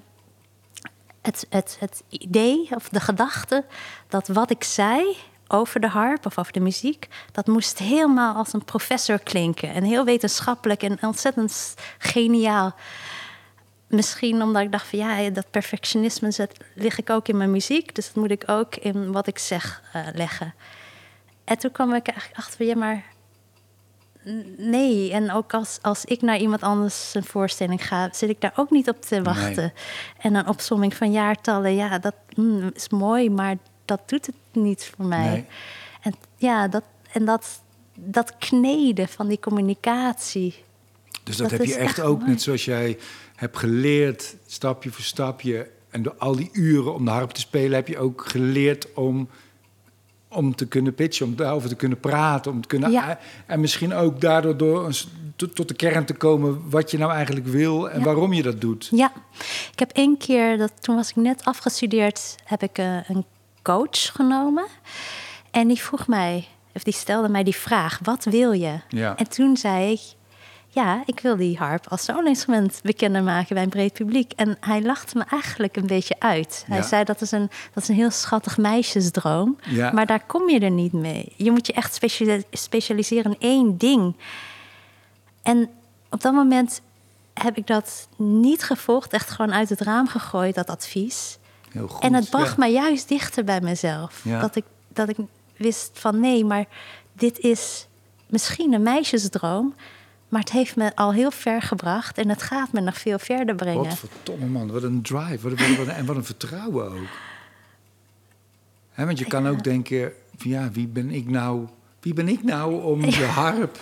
[1.23, 3.65] het, het, het idee of de gedachte
[4.09, 5.17] dat wat ik zei
[5.49, 9.75] over de harp of over de muziek, dat moest helemaal als een professor klinken.
[9.75, 12.75] En heel wetenschappelijk en ontzettend geniaal.
[13.87, 17.95] Misschien omdat ik dacht van ja, dat perfectionisme zet, lig ik ook in mijn muziek.
[17.95, 20.55] Dus dat moet ik ook in wat ik zeg eh, leggen.
[21.45, 23.05] En toen kwam ik eigenlijk achter ja, maar
[24.57, 25.13] nee.
[25.13, 28.71] En ook als, als ik naar iemand anders een voorstelling ga, zit ik daar ook
[28.71, 29.73] niet op te wachten.
[30.19, 34.93] En een opsomming van jaartallen, ja, dat mm, is mooi, maar dat doet het niet
[34.97, 35.31] voor mij.
[35.31, 35.45] Nee.
[36.01, 37.63] En ja, dat, en dat,
[37.95, 40.65] dat kneden van die communicatie.
[41.25, 42.31] Dus dat, Dat heb je echt echt ook, mooi.
[42.31, 42.99] net zoals jij
[43.35, 45.71] hebt geleerd, stapje voor stapje.
[45.91, 49.29] En door al die uren om de harp te spelen, heb je ook geleerd om,
[50.33, 52.53] om te kunnen pitchen, om daarover te kunnen praten.
[52.53, 53.19] Om te kunnen, Ja.
[53.47, 54.93] En misschien ook daardoor door
[55.37, 58.05] tot, de kern te komen wat je nou eigenlijk wil en Ja.
[58.05, 58.89] waarom je dat doet.
[58.91, 59.13] Ja,
[59.73, 63.25] ik heb één keer, dat, toen was ik net afgestudeerd, heb ik eh, een
[63.63, 64.65] coach genomen.
[65.51, 68.81] En die vroeg mij, of die stelde mij die vraag, wat wil je?
[68.89, 69.17] Ja.
[69.17, 70.01] En toen zei ik,
[70.73, 74.33] ja, ik wil die harp als solo-instrument bekender maken bij een breed publiek.
[74.33, 76.65] En hij lachte me eigenlijk een beetje uit.
[76.67, 76.83] Hij Ja.
[76.83, 79.59] zei dat is, een, dat is een heel schattig meisjesdroom.
[79.67, 79.91] Ja.
[79.93, 81.33] Maar daar kom je er niet mee.
[81.37, 84.15] Je moet je echt specia- specialiseren in één ding.
[85.43, 85.69] En
[86.11, 86.81] op dat moment
[87.35, 89.13] heb ik dat niet gevolgd.
[89.13, 91.39] Echt gewoon uit het raam gegooid, dat advies.
[91.71, 92.03] Heel goed.
[92.03, 92.55] En het bracht ja.
[92.59, 94.21] mij juist dichter bij mezelf.
[94.25, 94.41] Ja.
[94.41, 95.17] Dat, ik, dat ik
[95.57, 96.65] wist van nee, maar
[97.13, 97.87] dit is
[98.27, 99.75] misschien een meisjesdroom.
[100.31, 103.55] Maar het heeft me al heel ver gebracht en het gaat me nog veel verder
[103.55, 103.85] brengen.
[103.85, 105.49] Wat verdomme man, wat een drive.
[105.49, 107.09] Wat, wat, wat- en wat een vertrouwen ook.
[108.95, 111.67] Want je kan ook denken, van, ja, wie ben ik nou,
[112.01, 113.79] wie ben ik nou om de harp...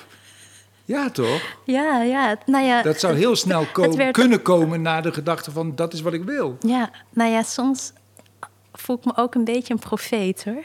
[0.85, 1.57] Ja, toch?
[1.65, 2.83] Ja, ja, nou ja.
[2.83, 6.01] Dat zou heel snel ko- het werd- kunnen komen naar de gedachte van, dat is
[6.01, 6.57] wat ik wil.
[6.61, 7.93] Ja, nou ja, soms
[8.81, 10.65] voel ik me ook een beetje een profeet hoor.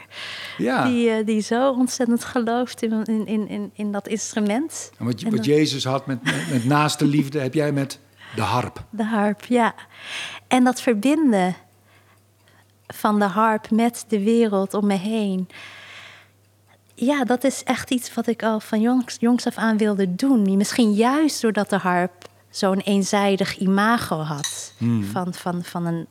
[0.58, 0.84] Ja.
[0.86, 4.90] Die, eh, die zo ontzettend gelooft in, in, in, in, dat instrument.
[4.98, 7.98] En wat, je- En wat Jezus had met, met, met naaste liefde, heb jij met
[8.34, 8.84] de harp.
[8.90, 9.74] De harp, ja.
[10.48, 11.54] En dat verbinden
[12.86, 15.48] van de harp met de wereld om me heen.
[16.94, 20.56] Ja, dat is echt iets wat ik al van jongs, jongs af aan wilde doen.
[20.56, 22.12] Misschien juist doordat de harp
[22.50, 24.72] zo'n eenzijdig imago had.
[25.12, 26.06] Van, van, van een,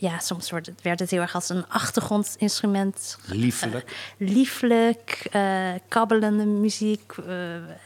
[0.00, 4.12] ja, soms het, werd het heel erg als een achtergrondinstrument Liefelijk.
[4.16, 7.34] lieflijk, eh, kabbelende muziek, eh,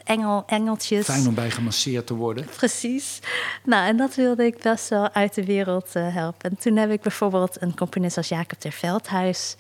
[0.05, 1.05] engel, engeltjes.
[1.05, 2.47] Fijn om bij gemasseerd te worden.
[2.57, 3.19] Precies.
[3.65, 6.51] Nou, en dat wilde ik best wel uit de wereld eh, helpen.
[6.51, 9.57] En toen heb ik bijvoorbeeld een componist als Jacob ter Veldhuis.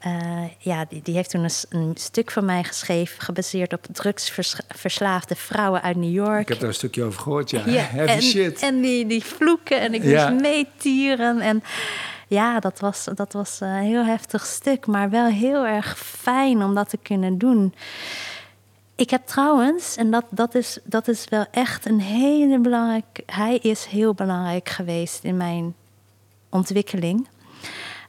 [0.00, 5.34] Eh, ja, die, die heeft toen een, een stuk van mij geschreven, gebaseerd op drugsverslaafde
[5.34, 6.40] vrouwen uit New York.
[6.40, 7.62] Ik heb daar een stukje over gehoord, ja.
[7.66, 8.62] Ja, Heavy en, shit.
[8.62, 10.28] En die, die vloeken en ik Ja.
[10.30, 11.40] moest meetieren.
[11.40, 11.62] En
[12.28, 16.74] ja, dat was, dat was een heel heftig stuk, maar wel heel erg fijn om
[16.74, 17.74] dat te kunnen doen.
[18.96, 23.22] Ik heb trouwens, en dat, dat, is, dat is wel echt een hele belangrijk...
[23.26, 25.74] Hij is heel belangrijk geweest in mijn
[26.48, 27.28] ontwikkeling.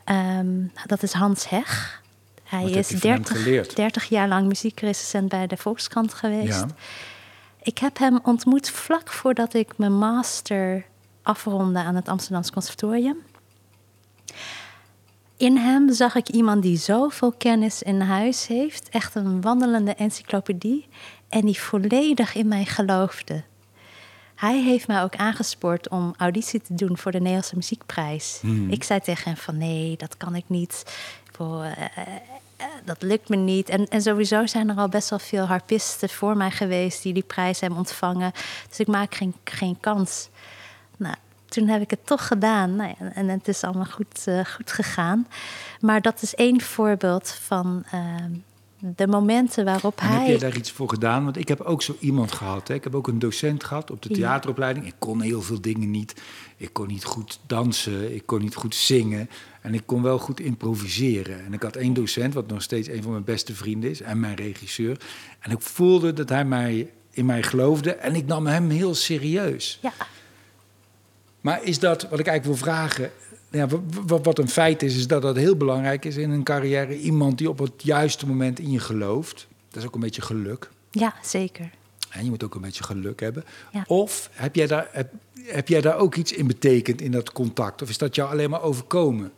[0.10, 2.02] Ehm, dat is Hans Heg.
[2.44, 3.76] Hij Wat is je van hem 30, geleerd?
[3.76, 6.60] 30 jaar lang muziekrecensent bij de Volkskrant geweest.
[6.60, 6.68] Ja.
[7.62, 10.86] Ik heb hem ontmoet vlak voordat ik mijn master
[11.22, 13.18] afronde aan het Amsterdamse Conservatorium.
[15.38, 20.88] In hem zag ik iemand die zoveel kennis in huis heeft, echt een wandelende encyclopedie,
[21.30, 23.44] en die volledig in mij geloofde.
[24.40, 28.42] Hij heeft mij ook aangespoord om auditie te doen voor de Nederlandse Muziekprijs.
[28.70, 30.84] Ik zei tegen hem van nee, dat kan ik niet.
[31.38, 31.88] Wil, eh, eh,
[32.58, 33.70] eh, dat lukt me niet.
[33.70, 37.24] En, en sowieso zijn er al best wel veel harpisten voor mij geweest die die
[37.24, 38.32] prijs hebben ontvangen.
[38.70, 40.30] Dus ik maak geen, geen kans.
[40.98, 42.76] Nou, toen heb ik het toch gedaan.
[42.76, 44.26] Nou ja, en het is allemaal goed,
[44.56, 45.28] goed gegaan.
[45.80, 48.32] Maar dat is één voorbeeld van ehm,
[48.80, 50.18] de momenten waarop En hij.
[50.26, 51.24] heb je daar iets voor gedaan?
[51.24, 52.68] Want ik heb ook zo iemand gehad.
[52.68, 52.74] Hè?
[52.74, 54.86] Ik heb ook een docent gehad op de theateropleiding.
[54.86, 56.22] Ik kon heel veel dingen niet.
[56.58, 58.16] Ik kon niet goed dansen.
[58.16, 59.30] Ik kon niet goed zingen.
[59.62, 61.46] En ik kon wel goed improviseren.
[61.46, 64.02] En ik had één docent, wat nog steeds een van mijn beste vrienden is.
[64.02, 64.98] En mijn regisseur.
[65.40, 67.92] En ik voelde dat hij mij, in mij geloofde.
[67.92, 69.80] En ik nam hem heel serieus.
[69.82, 69.94] Ja,
[71.42, 73.12] Maar is dat, wat ik eigenlijk wil vragen...
[73.52, 73.68] Ja,
[74.06, 77.00] wat een feit is, is dat dat heel belangrijk is in een carrière.
[77.00, 79.48] Iemand die op het juiste moment in je gelooft.
[79.70, 80.70] Dat is ook een beetje geluk.
[80.92, 81.70] ja zeker.
[82.10, 83.44] En je moet ook een beetje geluk hebben.
[83.72, 83.84] Ja.
[83.88, 87.82] Of heb jij, daar, heb, heb jij daar ook iets in betekend in dat contact?
[87.82, 89.32] Of is dat jou alleen maar overkomen?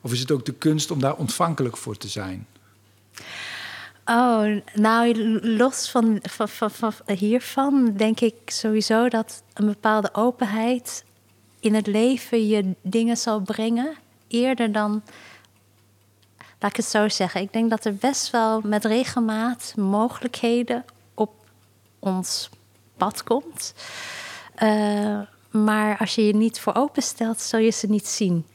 [0.00, 2.46] Of is het ook de kunst om daar ontvankelijk voor te zijn?
[4.04, 11.04] Oh, nou, los van, van, van, van hiervan denk ik sowieso dat een bepaalde openheid
[11.60, 13.96] in het leven je dingen zal brengen.
[14.28, 15.02] Eerder dan,
[16.58, 17.40] laat ik het zo zeggen.
[17.40, 21.30] Ik denk dat er best wel met regelmaat mogelijkheden op
[21.98, 22.48] ons
[22.96, 23.74] pad komt.
[24.54, 28.46] Eh, maar als je je niet voor openstelt, zul je ze niet zien.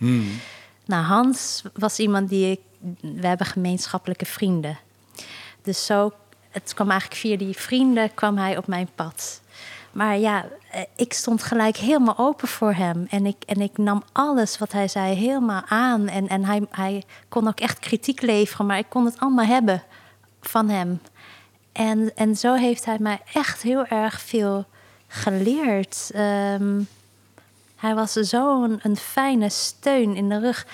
[0.85, 2.59] Nou, Hans was iemand die ik.
[3.01, 4.77] We hebben gemeenschappelijke vrienden.
[5.61, 6.11] Dus zo,
[6.49, 9.41] het kwam eigenlijk via die vrienden kwam hij op mijn pad.
[9.93, 13.07] Maar ja, eh, ik stond gelijk helemaal open voor hem.
[13.09, 16.07] En ik, en ik nam alles wat hij zei helemaal aan.
[16.07, 19.83] En, en hij, hij kon ook echt kritiek leveren, maar ik kon het allemaal hebben
[20.41, 21.01] van hem.
[21.71, 24.65] En, en zo heeft hij mij echt heel erg veel
[25.07, 26.11] geleerd.
[26.13, 26.81] Ehm,
[27.75, 30.65] hij was zo'n een fijne steun in de rug.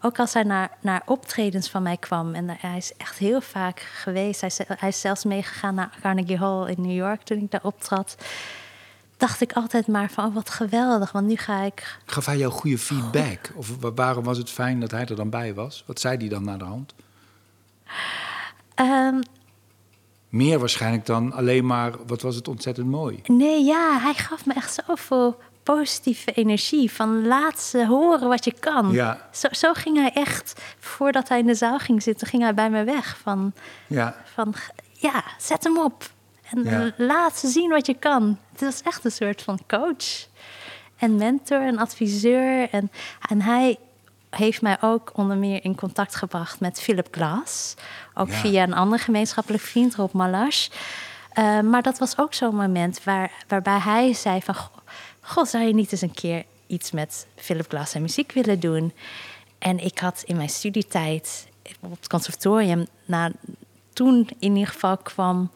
[0.00, 2.34] Ook als hij naar, naar optredens van mij kwam.
[2.34, 4.40] En hij is echt heel vaak geweest.
[4.40, 8.16] Hij, hij is zelfs meegegaan naar Carnegie Hall in New York toen ik daar optrad.
[9.18, 11.12] Dacht ik altijd maar van, oh, wat geweldig.
[11.12, 11.98] Want nu ga ik...
[12.06, 13.50] Gaf hij jou goede feedback?
[13.54, 15.82] Of wa- waarom was het fijn dat hij er dan bij was?
[15.86, 16.94] Wat zei hij dan naar de hand?
[18.74, 19.20] Ehm,
[20.28, 23.20] Meer waarschijnlijk dan alleen maar, wat was het ontzettend mooi.
[23.26, 26.92] Nee, ja, hij gaf me echt zoveel positieve energie.
[26.92, 28.90] Van laat ze horen wat je kan.
[28.92, 29.28] Ja.
[29.32, 32.70] Zo, zo ging hij echt, voordat hij in de zaal ging zitten, ging hij bij
[32.70, 33.18] me weg.
[33.22, 33.52] Van,
[33.86, 34.54] Ja, van
[34.92, 36.10] ja, zet hem op.
[36.50, 36.90] En Ja.
[36.96, 38.38] laat ze zien wat je kan.
[38.52, 40.26] Het was echt een soort van coach.
[40.96, 42.68] En mentor en adviseur.
[42.70, 42.90] En,
[43.28, 43.78] en hij
[44.30, 47.74] heeft mij ook onder meer in contact gebracht met Philip Glass.
[48.14, 48.34] Ook Ja.
[48.34, 50.68] via een andere gemeenschappelijk vriend, Rob Malash.
[51.32, 54.54] Eh, maar dat was ook zo'n moment waar, waarbij hij zei van...
[54.54, 54.76] "Goh,
[55.20, 58.92] Goh, zou je niet eens een keer iets met Philip Glass en muziek willen doen?
[59.58, 61.48] En ik had in mijn studietijd
[61.80, 62.86] op het conservatorium...
[63.04, 63.30] Na,
[63.92, 65.50] toen in ieder geval kwam,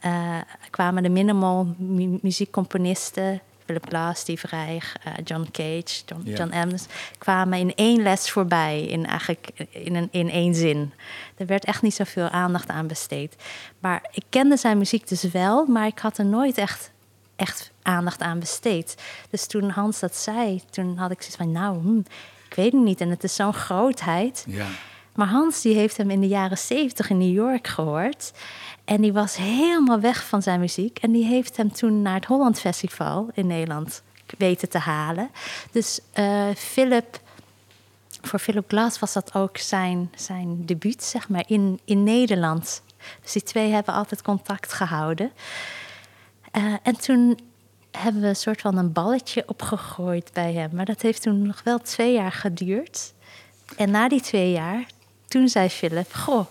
[0.00, 0.36] eh,
[0.70, 3.40] kwamen de minimal mu- muziekcomponisten...
[3.64, 6.22] Philip Glass, Steve Reich, eh, John Cage, John.
[6.24, 6.86] John Adams...
[7.18, 10.92] kwamen in één les voorbij, in, eigenlijk in, een, in één zin.
[11.36, 13.36] Er werd echt niet zoveel aandacht aan besteed.
[13.78, 16.90] Maar ik kende zijn muziek dus wel, maar ik had er nooit echt,
[17.36, 19.02] echt aandacht aan besteed.
[19.30, 21.52] Dus toen Hans dat zei, toen had ik zoiets van...
[21.52, 21.98] nou, hm,
[22.48, 24.44] ik weet het niet en het is zo'n grootheid...
[24.48, 24.66] ja.
[25.14, 28.32] Maar Hans die heeft hem in de jaren zeventig in New York gehoord.
[28.90, 30.98] En die was helemaal weg van zijn muziek.
[30.98, 34.02] En die heeft hem toen naar het Holland Festival in Nederland
[34.38, 35.30] weten te halen.
[35.72, 37.20] Dus eh Philip,
[38.22, 42.82] voor Philip Glass was dat ook zijn, zijn debuut, zeg maar, in, in Nederland.
[43.22, 45.32] Dus die twee hebben altijd contact gehouden.
[46.50, 47.38] Eh, en toen
[47.90, 50.70] hebben we een soort van een balletje opgegooid bij hem.
[50.72, 53.12] Maar dat heeft toen nog wel twee jaar geduurd.
[53.76, 54.86] En na die twee jaar,
[55.28, 56.12] toen zei Philip...
[56.12, 56.46] Goh,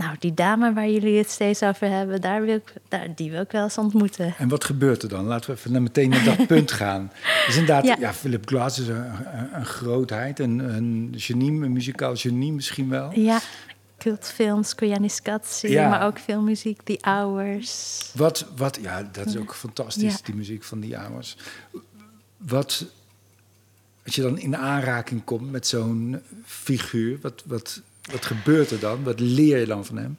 [0.00, 2.20] nou, die dame waar jullie het steeds over hebben...
[2.20, 4.34] Daar wil ik, daar, die wil ik wel eens ontmoeten.
[4.38, 5.24] En wat gebeurt er dan?
[5.24, 7.12] Laten we even naar meteen naar dat punt gaan.
[7.46, 8.12] Dus inderdaad, ja, Ja.
[8.14, 9.04] Philip Glass is een,
[9.52, 13.10] een, grootheid, een, een genie, een muzikaal genie misschien wel.
[13.18, 13.40] Ja,
[13.98, 15.88] cultfilms, Koyaanisqatsi, Ja.
[15.88, 18.10] maar ook veel muziek, The Hours.
[18.14, 20.18] Wat, wat, ja, dat is ook fantastisch, Ja.
[20.24, 21.36] die muziek van die Amers.
[22.36, 22.84] Wat,
[24.04, 29.02] als je dan in aanraking komt met zo'n figuur, wat, wat, wat gebeurt er dan?
[29.02, 30.18] Wat leer je dan van hem?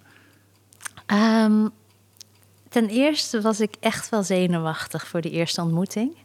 [1.06, 1.68] Ehm,
[2.70, 6.16] ten eerste was ik echt wel zenuwachtig voor de eerste ontmoeting.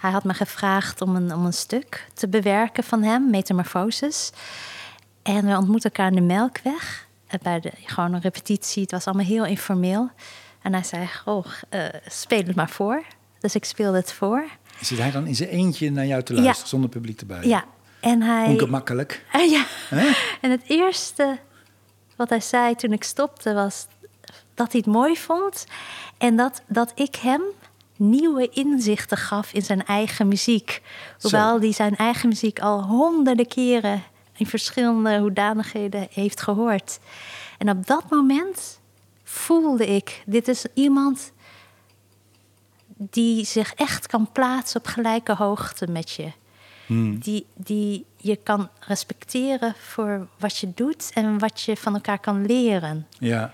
[0.00, 4.30] Hij had me gevraagd om een, om een stuk te bewerken van hem, Metamorphosis.
[5.22, 7.06] En we ontmoetten elkaar in de Melkweg.
[7.26, 8.82] eh, Bij de, gewoon een repetitie.
[8.82, 10.10] Het was allemaal heel informeel.
[10.62, 11.46] En hij zei, oh,
[12.08, 13.02] speel het maar voor.
[13.40, 14.44] Dus ik speelde het voor.
[14.80, 16.40] Zit hij dan in zijn eentje naar jou te Ja.
[16.40, 17.46] luisteren, zonder publiek erbij?
[17.46, 17.64] Ja,
[18.04, 18.46] en hij...
[18.46, 19.24] Ongemakkelijk.
[19.32, 19.64] Ah, ja.
[20.40, 21.38] En het eerste
[22.16, 23.86] wat hij zei toen ik stopte was
[24.54, 25.66] dat hij het mooi vond.
[26.18, 27.42] En dat, dat ik hem
[27.96, 30.82] nieuwe inzichten gaf in zijn eigen muziek.
[31.20, 34.02] Hoewel hij zijn eigen muziek al honderden keren
[34.36, 36.98] in verschillende hoedanigheden heeft gehoord.
[37.58, 38.80] En op dat moment
[39.24, 41.32] voelde ik, dit is iemand
[42.96, 46.32] die zich echt kan plaatsen op gelijke hoogte met je.
[47.18, 52.46] Die, die je kan respecteren voor wat je doet en wat je van elkaar kan
[52.46, 53.06] leren.
[53.18, 53.52] Ja.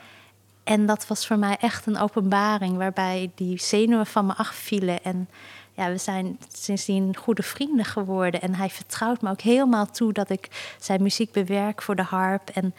[0.64, 5.02] En dat was voor mij echt een openbaring waarbij die zenuwen van me afvielen.
[5.04, 5.28] En
[5.74, 8.40] ja, we zijn sindsdien goede vrienden geworden.
[8.40, 12.48] En hij vertrouwt me ook helemaal toe dat ik zijn muziek bewerk voor de harp.
[12.48, 12.74] En,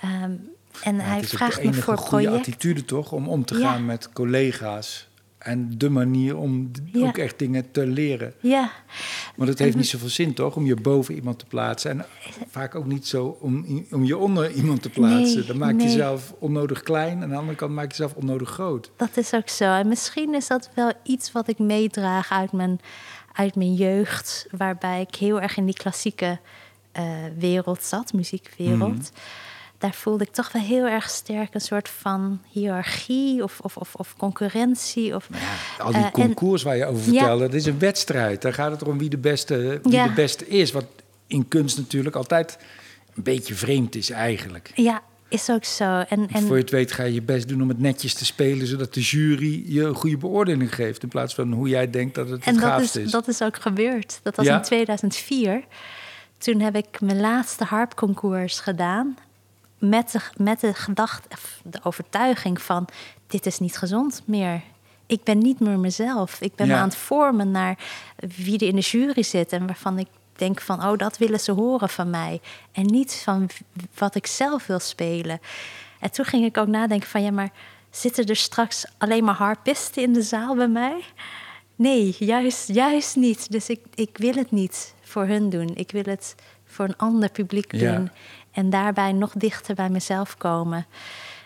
[0.00, 0.30] ehm,
[0.82, 2.38] en Ja, hij het is ook vraagt de me enige voor goede projecten.
[2.52, 3.70] attitude toch, om om te Ja.
[3.72, 5.05] gaan met collega's.
[5.46, 7.06] En de manier om Ja.
[7.06, 8.34] ook echt dingen te leren.
[8.40, 8.70] Ja,
[9.36, 11.90] Want het heeft niet zoveel zin toch, om je boven iemand te plaatsen.
[11.90, 12.06] En
[12.48, 15.38] vaak ook niet zo om, om je onder iemand te plaatsen.
[15.38, 15.86] Nee, Dan maak je nee.
[15.86, 17.16] jezelf onnodig klein.
[17.16, 18.90] En aan de andere kant maak je jezelf onnodig groot.
[18.96, 19.64] Dat is ook zo.
[19.64, 22.80] En misschien is dat wel iets wat ik meedraag uit mijn,
[23.32, 26.38] uit mijn jeugd, waarbij ik heel erg in die klassieke
[26.92, 27.04] eh,
[27.38, 29.10] wereld zat, muziekwereld.
[29.86, 33.94] Daar voelde ik toch wel heel erg sterk een soort van hiërarchie of, of, of,
[33.94, 35.14] of concurrentie.
[35.14, 35.28] Of,
[35.78, 37.18] Al die eh, en- concours waar je over Ja.
[37.18, 38.42] vertelde, dat is een wedstrijd.
[38.42, 40.06] Daar gaat het om wie de beste, wie Ja.
[40.06, 40.72] de beste is.
[40.72, 40.84] Wat
[41.26, 42.58] in kunst natuurlijk altijd
[43.14, 44.70] een beetje vreemd is eigenlijk.
[44.74, 45.84] ja, is ook zo.
[46.08, 48.24] En, en Voor je het weet ga je je best doen om het netjes te
[48.24, 48.66] spelen...
[48.66, 51.02] zodat de jury je een goede beoordeling geeft...
[51.02, 53.10] in plaats van hoe jij denkt dat het En het dat gaafste is, is.
[53.12, 54.20] dat is ook gebeurd.
[54.22, 54.56] Dat was Ja?
[54.56, 55.64] in 2004.
[56.38, 59.16] Toen heb ik mijn laatste harpconcours gedaan.
[59.78, 61.28] Met de, met de gedachte,
[61.62, 62.88] de overtuiging van...
[63.26, 64.62] dit is niet gezond meer.
[65.06, 66.40] Ik ben niet meer mezelf.
[66.40, 66.74] Ik ben Ja.
[66.74, 67.78] me aan het vormen naar
[68.36, 69.52] wie er in de jury zit...
[69.52, 72.40] en waarvan ik denk van, oh, dat willen ze horen van mij.
[72.72, 73.48] En niet van
[73.98, 75.40] wat ik zelf wil spelen.
[76.00, 77.50] En toen ging ik ook nadenken van, ja, maar...
[77.90, 81.04] zitten er straks alleen maar harpisten in de zaal bij mij?
[81.76, 83.50] Nee, juist, juist niet.
[83.52, 85.70] Dus ik, ik wil het niet voor hun doen.
[85.74, 88.02] Ik wil het voor een ander publiek Ja.
[88.56, 90.86] En daarbij nog dichter bij mezelf komen.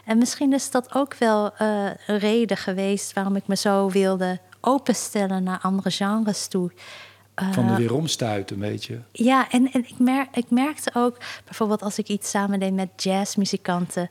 [0.05, 4.41] En misschien is dat ook wel eh, een reden geweest waarom ik me zo wilde
[4.61, 6.71] openstellen naar andere genres toe.
[7.35, 9.01] Van de Eh, weeromstuit een beetje.
[9.13, 12.89] ja, en, en ik, mer ik merkte ook, bijvoorbeeld als ik iets samen deed met
[12.97, 14.11] jazzmuzikanten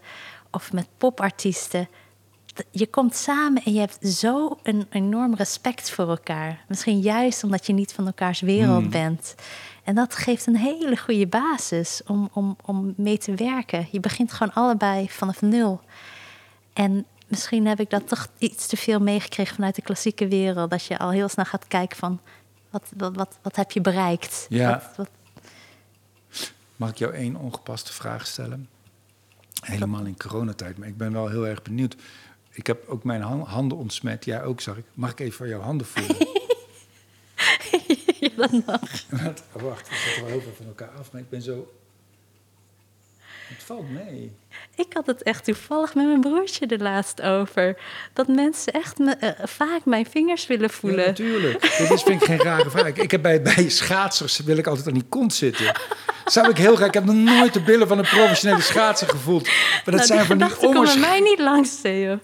[0.52, 1.88] of met popartiesten.
[2.72, 6.64] Je komt samen en je hebt zo een enorm respect voor elkaar.
[6.68, 9.36] Misschien juist omdat je niet van elkaars wereld bent.
[9.84, 13.88] En dat geeft een hele goede basis om, om, om mee te werken.
[13.92, 15.82] Je begint gewoon allebei vanaf nul.
[16.74, 20.70] En misschien heb ik dat toch iets te veel meegekregen vanuit de klassieke wereld.
[20.70, 22.20] Dat je al heel snel gaat kijken van
[22.70, 24.46] wat, wat, wat, wat heb je bereikt?
[24.50, 24.72] Ja.
[24.72, 25.10] Wat, wat,
[26.76, 28.70] Mag ik jou één ongepaste vraag stellen?
[29.62, 31.96] Helemaal in coronatijd, maar ik ben wel heel erg benieuwd.
[32.52, 34.26] Ik heb ook mijn han- handen ontsmet.
[34.26, 34.86] Jij ook, zag ik.
[34.94, 36.18] Mag ik even van jouw handen voelen?
[38.40, 38.80] ja, dat.
[39.10, 39.44] Wat?
[39.54, 41.72] Oh, wacht, we zetten wel heel veel van elkaar af, maar ik ben zo...
[43.50, 44.32] Het valt mee.
[44.76, 47.78] Ik had het echt toevallig met mijn broertje de laatst over.
[48.14, 51.06] Dat mensen echt me, eh, vaak mijn vingers willen Ja, voelen.
[51.06, 51.62] natuurlijk.
[51.78, 52.88] Dit is, vind ik geen rare vraag.
[52.94, 55.76] Ik heb bij, bij schaatsers wil ik altijd aan die kont zitten.
[56.26, 56.88] Zou ik heel graag...
[56.88, 59.44] Ik heb nog nooit de billen van een professionele schaatser gevoeld.
[59.44, 61.12] Maar dat Nou, zijn van die onwaarschijnlijk...
[61.12, 62.20] mij niet langs, Theo.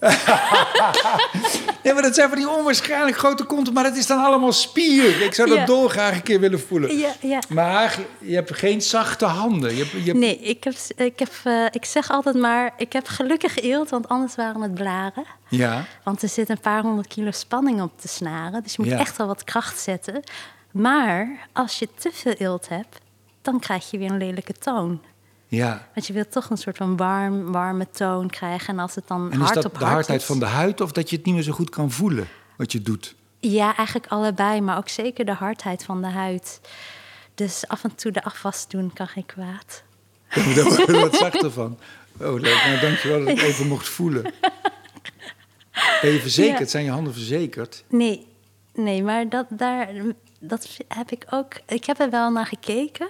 [1.86, 3.72] Ja, maar dat zijn van die onwaarschijnlijk grote konten.
[3.72, 5.22] Maar dat is dan allemaal spier.
[5.22, 5.64] Ik zou dat Ja.
[5.64, 6.98] dolgraag een keer willen voelen.
[6.98, 7.40] Ja, ja.
[7.48, 9.70] Maar je hebt geen zachte handen.
[9.76, 12.92] Je hebt, je hebt- Nee, ik, heb, ik, heb, eh, ik zeg altijd maar, ik
[12.92, 15.24] heb gelukkig geëeld, want anders waren het blaren.
[15.48, 18.62] Ja, Want er zit een paar honderd kilo spanning op te snaren.
[18.62, 20.22] Dus je moet echt wel wat kracht zetten.
[20.72, 22.98] Maar als je te veel eelt hebt,
[23.42, 25.00] dan krijg je weer een lelijke toon.
[25.48, 25.88] Ja.
[25.94, 28.68] Want je wilt toch een soort van warm, warme toon krijgen.
[28.68, 30.44] En als het dan En is hard dat op de hard hardheid is- van de
[30.46, 33.14] huid of dat je het niet meer zo goed kan voelen wat je doet?
[33.40, 36.60] Ja, eigenlijk allebei, maar ook zeker de hardheid van de huid.
[37.34, 39.82] Dus af en toe de afwas doen kan geen kwaad.
[40.54, 41.78] Daar word ik wat zachter van.
[42.20, 42.62] Oh, leuk.
[42.66, 44.22] Nou, dankjewel dat ik even mocht voelen.
[46.00, 46.58] Ben je verzekerd?
[46.58, 46.66] Ja.
[46.66, 47.84] Zijn je handen verzekerd?
[47.88, 48.26] Nee,
[48.74, 49.88] nee, maar dat, daar,
[50.40, 51.52] dat heb ik ook.
[51.66, 53.08] Ik heb er wel naar gekeken.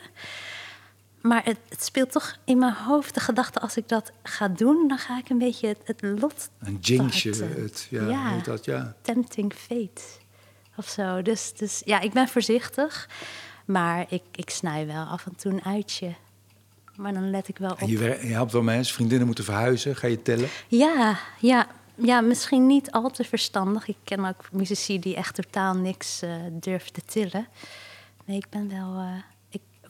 [1.27, 4.89] Maar het, het speelt toch in mijn hoofd de gedachte: als ik dat ga doen,
[4.89, 6.49] dan ga ik een beetje het, het lot.
[6.59, 7.31] Een jinxje.
[7.45, 8.29] Het, ja, Ja.
[8.35, 8.95] heet dat, ja.
[9.03, 10.03] Tempting fate
[10.77, 11.23] of zo.
[11.23, 13.09] Dus, dus ja, ik ben voorzichtig.
[13.65, 16.15] Maar ik, ik snij wel af en toe een uitje.
[16.97, 17.79] Maar dan let ik wel op.
[17.79, 19.97] En je, je helpt wel mensen, vriendinnen moeten verhuizen.
[19.97, 20.49] Ga je tellen?
[20.69, 23.89] Ja, ja, ja, misschien niet al te verstandig.
[23.89, 27.47] Ik ken ook muzici die echt totaal niks eh, durven te tillen.
[28.25, 28.99] Nee, ik ben wel.
[29.01, 29.23] eh,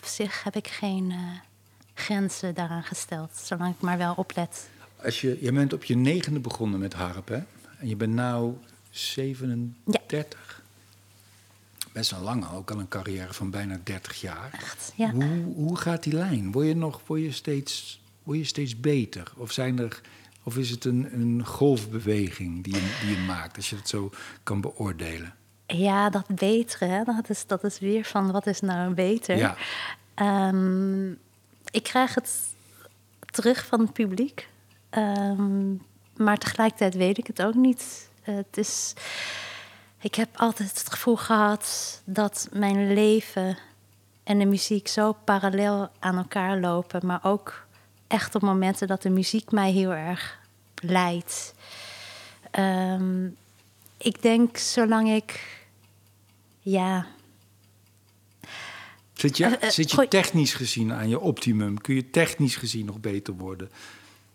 [0.08, 1.18] zich heb ik geen eh,
[1.94, 4.68] grenzen daaraan gesteld, zolang ik maar wel oplet.
[5.04, 7.40] Als je, je bent op je negende begonnen met harp, hè?
[7.78, 8.58] En je bent nu
[8.90, 10.62] 37.
[11.92, 14.50] Best wel lang al, ook al een carrière van bijna 30 jaar.
[14.52, 15.10] Echt, ja.
[15.10, 16.52] Hoe, hoe gaat die lijn?
[16.52, 19.32] Word je nog word je steeds, word je steeds beter?
[19.36, 20.00] Of, zijn er,
[20.42, 24.10] of is het een, een golfbeweging die je, die je maakt, als je het zo
[24.42, 25.34] kan beoordelen?
[25.66, 29.36] Ja, dat betere, hè, dat, is, dat is weer van wat is nou beter.
[29.36, 29.56] Ja.
[30.14, 31.10] Ehm,
[31.70, 32.54] ik krijg het
[33.30, 34.48] terug van het publiek.
[34.90, 35.74] Ehm,
[36.16, 38.10] maar tegelijkertijd weet ik het ook niet.
[38.22, 38.92] Het is,
[40.00, 43.58] ik heb altijd het gevoel gehad dat mijn leven
[44.24, 47.06] en de muziek zo parallel aan elkaar lopen.
[47.06, 47.66] Maar ook
[48.06, 50.38] echt op momenten dat de muziek mij heel erg
[50.74, 51.54] leidt.
[52.50, 53.26] Ehm,
[53.96, 55.55] ik denk zolang ik.
[56.70, 57.06] Ja,
[59.12, 61.80] Zit je, Eh, eh, zit je gooi- technisch gezien aan je optimum?
[61.80, 63.70] Kun je technisch gezien nog beter worden?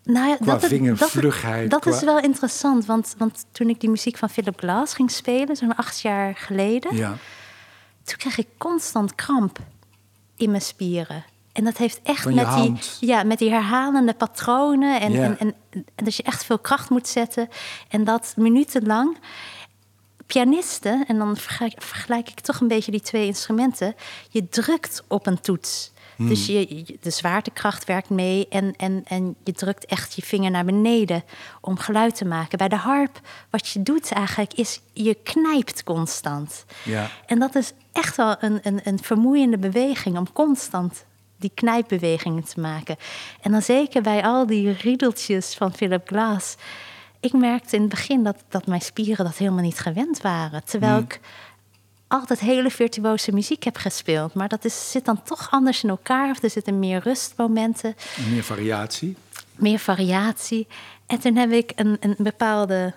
[0.04, 3.90] Nou ja, Qua dat, vingervlugheid, Dat, qua- is wel interessant, want, want toen ik die
[3.90, 7.16] muziek van Philip Glass ging spelen, zo'n acht jaar geleden, Ja.
[8.04, 9.58] toen kreeg ik constant kramp
[10.36, 11.24] in mijn spieren.
[11.52, 12.74] En dat heeft echt met die,
[13.08, 15.54] ja, met die herhalende patronen en, en, en
[15.94, 17.48] dat je echt veel kracht moet zetten.
[17.88, 19.18] En dat minutenlang.
[20.26, 23.94] Pianisten, en dan vergelijk, vergelijk ik toch een beetje die twee instrumenten.
[24.30, 25.90] Je drukt op een toets.
[26.16, 26.28] Hmm.
[26.28, 30.50] Dus je, je- de zwaartekracht werkt mee en, en, en je drukt echt je vinger
[30.50, 31.24] naar beneden
[31.60, 32.58] om geluid te maken.
[32.58, 33.20] Bij de harp,
[33.50, 36.64] wat je doet eigenlijk, is je knijpt constant.
[36.84, 37.10] Ja.
[37.26, 41.04] En dat is echt wel een, een, een vermoeiende beweging om constant
[41.36, 42.96] die knijpbewegingen te maken.
[43.40, 46.56] En dan zeker bij al die riedeltjes van Philip Glass.
[47.22, 50.64] Ik merkte in het begin dat, dat mijn spieren dat helemaal niet gewend waren.
[50.64, 51.20] Terwijl ik
[52.08, 54.34] altijd hele virtuose muziek heb gespeeld.
[54.34, 56.30] Maar dat is, zit dan toch anders in elkaar.
[56.30, 57.94] Of er zitten meer rustmomenten
[58.30, 59.16] Meer variatie?
[59.56, 60.66] meer variatie.
[61.06, 62.92] En toen heb ik een, een bepaalde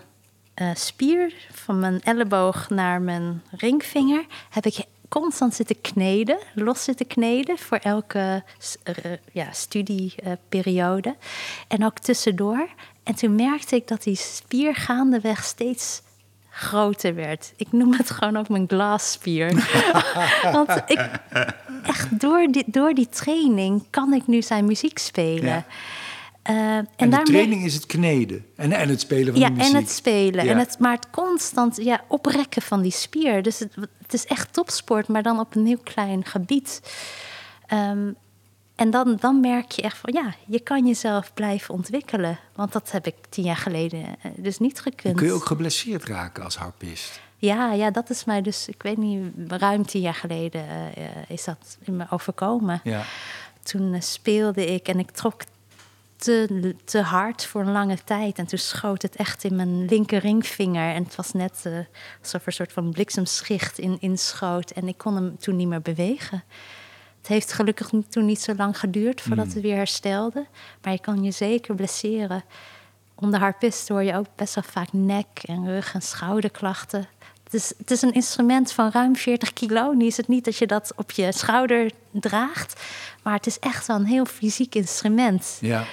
[0.53, 4.25] eh, spier van mijn elleboog naar mijn ringvinger...
[4.49, 7.57] heb ik constant zitten kneden, los zitten kneden...
[7.57, 8.43] voor elke
[9.31, 11.15] ja, studieperiode.
[11.67, 12.69] en ook tussendoor.
[13.05, 16.01] En toen merkte ik dat die spier gaandeweg steeds
[16.49, 17.53] groter werd.
[17.55, 19.53] Ik noem het gewoon ook mijn glasspier.
[20.51, 21.09] Want ik,
[21.83, 25.45] echt door die, door die training kan ik nu zijn muziek spelen.
[25.45, 25.65] Ja.
[26.49, 29.53] Uh, en, En, de training is het kneden en, en het spelen van ja, de
[29.53, 29.73] muziek.
[29.73, 30.45] en het spelen.
[30.45, 30.51] Ja.
[30.51, 33.41] En het, maar het constant ja, oprekken van die spier.
[33.41, 36.81] Dus het, het is echt topsport, maar dan op een heel klein gebied.
[37.67, 38.11] Ehm,
[38.75, 42.39] en dan, dan merk je echt van ja, je kan jezelf blijven ontwikkelen.
[42.55, 45.15] Want dat heb ik tien jaar geleden eh, dus niet gekund.
[45.17, 47.21] Kun je ook geblesseerd raken als harpist?
[47.37, 51.43] Ja, ja, dat is mij dus, ik weet niet, ruim tien jaar geleden eh, is
[51.43, 52.81] dat in me overkomen.
[52.83, 53.03] Ja.
[53.63, 55.41] Toen eh, speelde ik en ik trok
[56.15, 58.37] te, te hard voor een lange tijd.
[58.37, 60.93] En toen schoot het echt in mijn linker ringvinger.
[60.93, 61.65] En het was net
[62.21, 64.71] alsof er een soort van bliksemschicht in, in schoot.
[64.71, 66.43] En ik kon hem toen niet meer bewegen.
[67.25, 70.45] Het heeft gelukkig toen niet zo lang geduurd voordat het weer herstelde.
[70.81, 72.43] Maar je kan je zeker blesseren.
[73.15, 77.07] Onder harpist hoor je ook best wel vaak nek- en rug- en schouderklachten.
[77.43, 79.91] Het is, het is een instrument van ruim 40 kilo.
[79.91, 82.81] Nu is het niet dat je dat op je schouder draagt.
[83.23, 85.57] Maar het is echt wel een heel fysiek instrument.
[85.61, 85.85] Ja.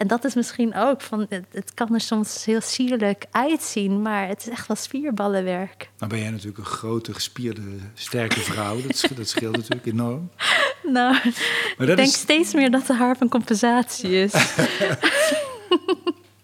[0.00, 1.26] En dat is misschien ook van.
[1.28, 5.90] Het, het kan er soms heel sierlijk uitzien, maar het is echt wel spierballenwerk.
[5.96, 7.60] Dan ben jij natuurlijk een grote, gespierde,
[7.94, 8.80] sterke vrouw.
[8.86, 10.30] Dat, sch- dat scheelt natuurlijk enorm.
[10.82, 11.12] Nou,
[11.78, 14.32] Maar ik denk is steeds meer dat de harp een compensatie is.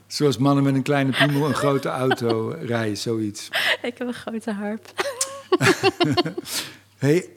[0.07, 3.49] zoals mannen met een kleine piemel een grote auto rijden, zoiets.
[3.83, 4.93] ik heb een grote harp.
[6.99, 7.29] Hey,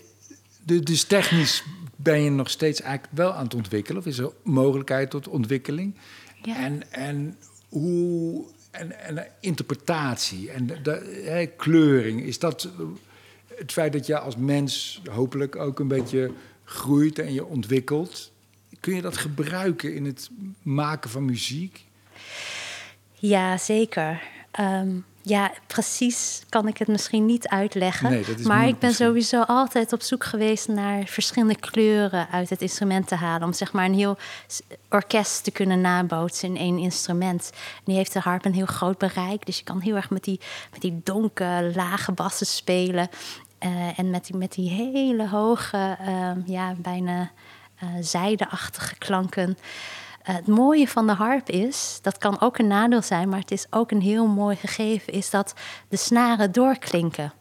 [0.64, 1.64] du- dus technisch
[2.02, 4.02] ben je nog steeds eigenlijk wel aan het ontwikkelen?
[4.02, 5.96] Of is er mogelijkheid tot ontwikkeling?
[6.42, 6.56] Ja.
[6.56, 7.38] En, en
[7.70, 8.46] hoe...
[8.72, 12.86] En, en interpretatie en de, kleuring, is dat eh,
[13.58, 16.32] het feit dat je als mens hopelijk ook een beetje
[16.64, 18.32] groeit en je ontwikkelt?
[18.80, 20.30] Kun je dat gebruiken in het
[20.62, 21.86] maken van muziek?
[23.14, 24.22] Ja, zeker.
[24.52, 24.90] Ehm,
[25.22, 28.10] ja, precies kan ik het misschien niet uitleggen.
[28.10, 29.08] Nee, maar moeilijk ik ben misschien.
[29.08, 33.48] sowieso altijd op zoek geweest naar verschillende kleuren uit het instrument te halen.
[33.48, 34.18] Om zeg maar een heel
[34.90, 37.50] orkest te kunnen nabootsen in één instrument.
[37.54, 39.46] En die heeft de harp een heel groot bereik.
[39.46, 40.40] Dus je kan heel erg met die,
[40.72, 43.10] met die donkere, lage bassen spelen.
[43.58, 47.32] Eh, en met die, met die hele hoge, ehm, ja, bijna
[47.80, 49.58] eh zijdeachtige klanken.
[50.34, 53.68] Het mooie van de harp is, dat kan ook een nadeel zijn, maar het is
[53.70, 55.54] ook een heel mooi gegeven, is dat
[55.88, 57.34] de snaren doorklinken.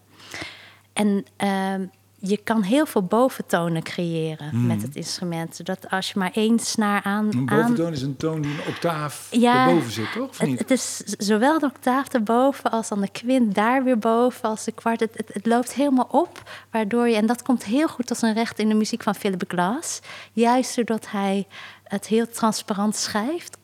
[0.93, 1.85] En ehm,
[2.21, 5.57] je kan heel veel boventonen creëren met het instrument.
[5.57, 7.27] Zodat als je maar één snaar aan...
[7.27, 10.29] Een aan boventoon is een toon die een octaaf Ja, erboven zit, toch?
[10.29, 10.59] Of het, niet?
[10.59, 14.73] het is zowel de octaaf erboven als dan de kwint daar weer boven als de
[14.73, 15.01] kwart.
[15.01, 17.17] Het, het, het loopt helemaal op, waardoor je...
[17.17, 20.01] En dat komt heel goed tot zijn recht in de muziek van Philip Glass.
[20.33, 21.47] Juist doordat hij
[21.89, 23.57] het heel transparant schrijft...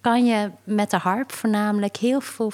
[0.00, 2.52] kan je met de harp voornamelijk heel veel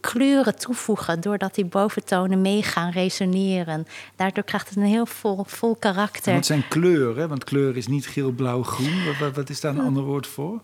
[0.00, 1.20] kleuren toevoegen...
[1.20, 3.86] doordat die boventonen mee gaan resoneren.
[4.16, 6.34] Daardoor krijgt het een heel vol, vol karakter.
[6.34, 7.28] Wat zijn kleuren?
[7.28, 9.04] Want kleur is niet geel, blauw, groen.
[9.06, 9.86] Wat, wat, wat is daar een Hm.
[9.86, 10.60] ander woord voor?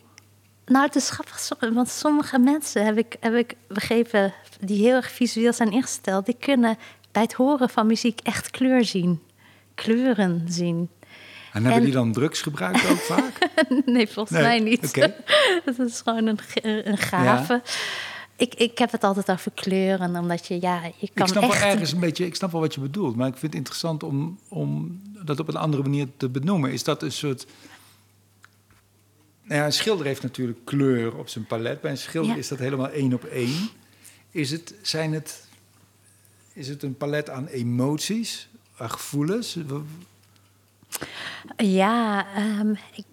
[0.66, 5.10] Nou, het is grappig, want sommige mensen heb ik, heb ik begrepen die heel erg
[5.10, 6.76] visueel zijn ingesteld, die kunnen
[7.12, 9.22] bij het horen van muziek echt kleur zien,
[9.74, 10.88] kleuren zien.
[11.52, 13.48] En hebben En- die dan drugs gebruikt ook vaak?
[13.86, 14.86] nee, volgens Nee, mij niet.
[14.86, 15.14] oké.
[15.64, 16.38] dat is gewoon een,
[16.88, 17.62] een gave.
[18.36, 21.60] Ik, ik heb het altijd over kleuren, omdat je, ja, je kan Ik snap echt...
[21.60, 24.02] wel ergens een beetje, ik snap wel wat je bedoelt, maar ik vind het interessant
[24.02, 26.72] om, om dat op een andere manier te benoemen.
[26.72, 27.46] Is dat een soort.
[29.42, 31.80] Nou ja, een schilder heeft natuurlijk kleur op zijn palet.
[31.80, 32.38] Bij een schilder Ja.
[32.38, 33.68] is dat helemaal één op één.
[34.30, 35.46] Is het, zijn het,
[36.52, 39.56] is het een palet aan emoties, aan gevoelens?
[41.56, 43.04] Ja, ehm, ik,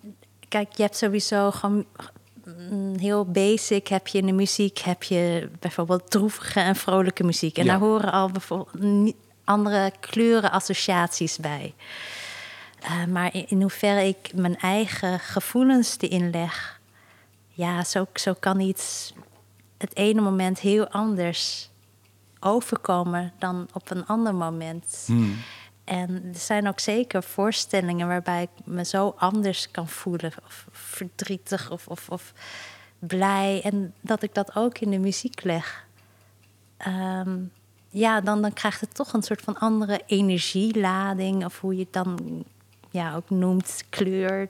[0.47, 1.85] kijk, je hebt sowieso gewoon
[2.69, 3.87] mm, heel basic.
[3.87, 7.57] Heb je in de muziek heb je bijvoorbeeld droevige en vrolijke muziek.
[7.57, 7.71] En Ja.
[7.71, 9.13] daar horen al bijvoorbeeld
[9.43, 11.73] andere kleurenassociaties bij.
[12.81, 16.79] Eh, maar in, in hoeverre ik mijn eigen gevoelens erin leg,
[17.47, 19.13] ja, zo, zo kan iets
[19.77, 21.69] het ene moment heel anders
[22.39, 25.03] overkomen dan op een ander moment.
[25.05, 25.37] Hmm.
[25.85, 30.31] En er zijn ook zeker voorstellingen waarbij ik me zo anders kan voelen.
[30.45, 32.33] Of verdrietig of, of, of
[32.99, 33.61] blij.
[33.63, 35.85] En dat ik dat ook in de muziek leg.
[36.77, 37.37] Ehm,
[37.89, 41.45] ja, dan, dan krijgt het toch een soort van andere energielading.
[41.45, 42.43] Of hoe je het dan
[42.89, 44.49] ja, ook noemt, kleur.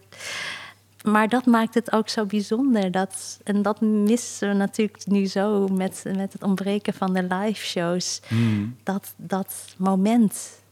[1.04, 2.92] Maar dat maakt het ook zo bijzonder.
[2.92, 7.66] Dat, en dat missen we natuurlijk nu zo met, met het ontbreken van de live
[7.66, 8.22] shows.
[8.28, 8.76] Hmm.
[8.84, 10.64] Dat, dat moment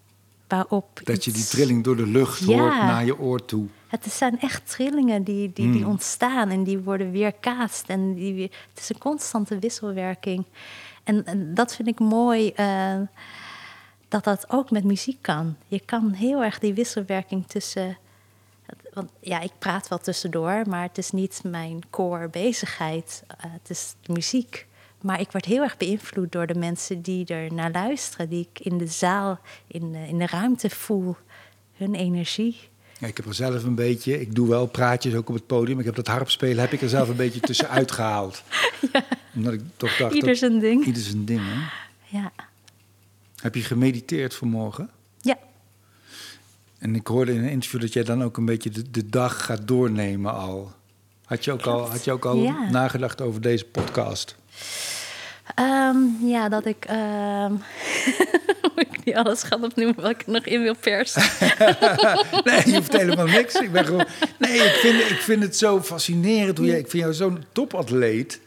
[1.04, 2.46] Dat je die trilling door de lucht Ja.
[2.60, 3.66] hoort naar je oor toe.
[3.88, 5.92] Het zijn echt trillingen die, die, die Hmm.
[5.92, 7.90] ontstaan en die worden weerkaatst.
[7.90, 10.46] En die, het is een constante wisselwerking.
[11.04, 13.00] En, en dat vind ik mooi, eh,
[14.08, 15.56] dat dat ook met muziek kan.
[15.68, 17.98] Je kan heel erg die wisselwerking tussen...
[18.94, 23.24] Want ja, ik praat wel tussendoor, maar het is niet mijn core bezigheid.
[23.28, 24.68] Eh, het is muziek.
[25.04, 28.30] Maar ik word heel erg beïnvloed door de mensen die er naar luisteren.
[28.30, 31.16] Die ik in de zaal, in de, in de ruimte voel.
[31.74, 32.58] Hun energie.
[33.00, 35.80] Ja, ik heb er zelf een beetje, ik doe wel praatjes ook op het podium.
[35.80, 38.44] Ik heb dat harpspelen, heb ik er zelf een beetje tussenuit gehaald.
[39.36, 40.86] Omdat ik toch dacht, Ieder zijn ding.
[40.86, 41.42] ieder zijn ding.
[41.44, 41.60] Hè?
[42.18, 42.32] Ja.
[43.36, 44.90] Heb je gemediteerd vanmorgen?
[45.22, 45.38] ja,
[46.78, 49.46] En ik hoorde in een interview dat jij dan ook een beetje de, de dag
[49.46, 50.72] gaat doornemen al.
[51.26, 52.70] Had je ook al, had je ook al Ja.
[52.70, 54.36] nagedacht over deze podcast?
[55.56, 56.86] Ehm, ja, dat ik.
[56.86, 57.52] ehm
[58.76, 61.22] moet ik niet alles gaan opnoemen wat ik nog in wil persen.
[62.44, 63.54] Nee, je hoeft helemaal niks.
[63.56, 64.06] Ik ben gewoon.
[64.40, 66.78] Nee, ik vind, ik vind het zo fascinerend hoe jij.
[66.80, 68.40] Ik vind jou zo'n topatleet.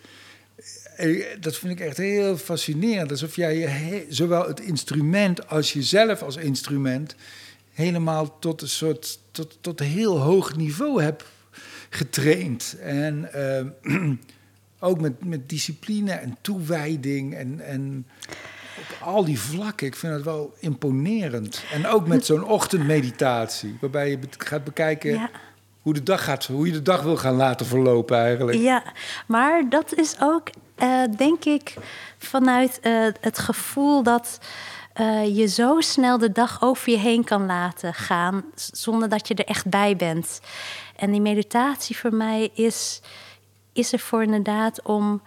[0.96, 3.10] Eh, Dat vind ik echt heel fascinerend.
[3.10, 7.14] Alsof jij he- zowel het instrument als jezelf als instrument
[7.72, 11.24] helemaal tot een soort tot, tot heel hoog niveau hebt
[11.90, 12.76] getraind.
[12.82, 13.64] En eh,
[14.80, 18.06] ook met, met discipline en toewijding en, en
[18.78, 19.86] op al die vlakken.
[19.86, 21.64] Ik vind het wel imponerend.
[21.72, 25.30] En ook met zo'n ochtendmeditatie, waarbij je gaat bekijken Ja.
[25.80, 28.58] hoe, de dag gaat, hoe je de dag wil gaan laten verlopen eigenlijk.
[28.58, 28.82] Ja,
[29.26, 31.74] maar dat is ook, eh, denk ik,
[32.18, 34.38] vanuit eh, het gevoel dat
[34.92, 39.34] eh, je zo snel de dag over je heen kan laten gaan, zonder dat je
[39.34, 40.40] er echt bij bent.
[40.96, 43.00] En die meditatie voor mij is,
[43.76, 45.22] is er voor inderdaad om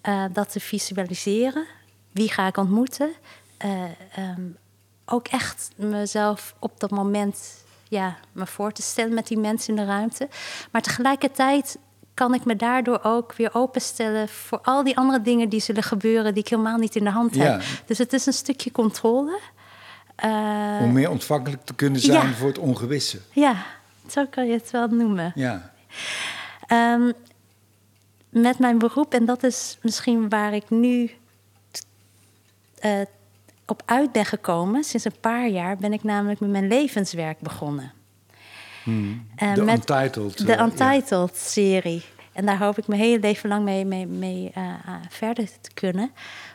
[0.00, 1.66] eh, dat te visualiseren.
[2.12, 3.10] Wie ga ik ontmoeten?
[3.56, 3.82] Eh,
[4.14, 4.42] ehm,
[5.04, 9.84] ook echt mezelf op dat moment ja, me voor te stellen met die mensen in
[9.84, 10.28] de ruimte.
[10.70, 11.78] Maar tegelijkertijd
[12.14, 16.34] kan ik me daardoor ook weer openstellen voor al die andere dingen die zullen gebeuren
[16.34, 17.60] die ik helemaal niet in de hand heb.
[17.60, 17.66] Ja.
[17.86, 19.38] Dus het is een stukje controle.
[20.14, 22.34] Eh, Om meer ontvankelijk te kunnen zijn ja.
[22.34, 23.18] voor het ongewisse.
[23.32, 23.64] ja,
[24.08, 25.32] zo kan je het wel noemen.
[25.34, 25.72] Ja.
[26.66, 27.10] Ehm,
[28.34, 31.10] met mijn beroep, en dat is misschien waar ik nu
[32.78, 33.00] eh,
[33.66, 34.84] op uit ben gekomen.
[34.84, 37.92] Sinds een paar jaar ben ik namelijk met mijn levenswerk begonnen.
[39.36, 40.46] Eh, De met Untitled.
[40.46, 40.64] de eh, ja.
[40.64, 42.04] Untitled-serie.
[42.32, 44.52] En daar hoop ik mijn hele leven lang mee, mee, mee
[45.08, 46.10] verder te kunnen.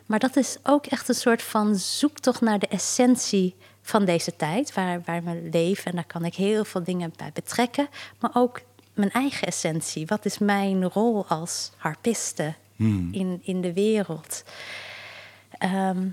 [0.05, 4.73] Maar dat is ook echt een soort van zoektocht naar de essentie van deze tijd,
[4.73, 5.85] waar, waar we leven.
[5.85, 7.87] En daar kan ik heel veel dingen bij betrekken.
[8.19, 8.61] Maar ook
[8.99, 10.05] mijn eigen essentie.
[10.05, 12.53] Wat is mijn rol als harpiste
[13.11, 14.43] in, in de wereld?
[15.57, 16.07] Ehm,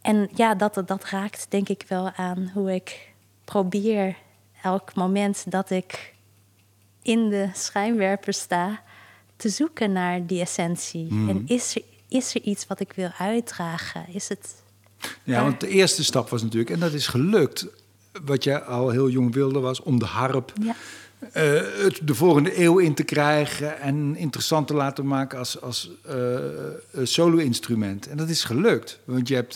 [0.00, 3.12] en ja, dat, dat raakt denk ik wel aan hoe ik
[3.44, 4.16] probeer
[4.62, 6.14] elk moment dat ik
[7.02, 8.82] in de schijnwerper sta,
[9.36, 11.08] te zoeken naar die essentie.
[11.10, 14.04] En is er, is er iets wat ik wil uitdragen?
[14.08, 14.62] Is het.
[15.22, 17.66] Ja, want de eerste stap was natuurlijk, en dat is gelukt,
[18.24, 20.74] wat je al heel jong wilde, was om de harp Ja.
[21.32, 21.42] Eh,
[21.82, 26.14] het de volgende eeuw in te krijgen en interessant te laten maken als, als eh,
[27.02, 28.08] solo-instrument.
[28.08, 29.54] En dat is gelukt, want je hebt,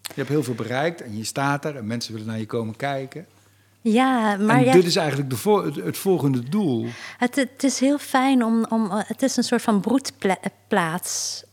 [0.00, 2.76] je hebt heel veel bereikt en je staat er en mensen willen naar je komen
[2.76, 3.26] kijken.
[3.80, 6.86] Ja, maar en dit is eigenlijk de vo- het, het volgende doel.
[7.18, 8.88] het, het is heel fijn om, om.
[8.92, 11.44] Het is een soort van broedplaats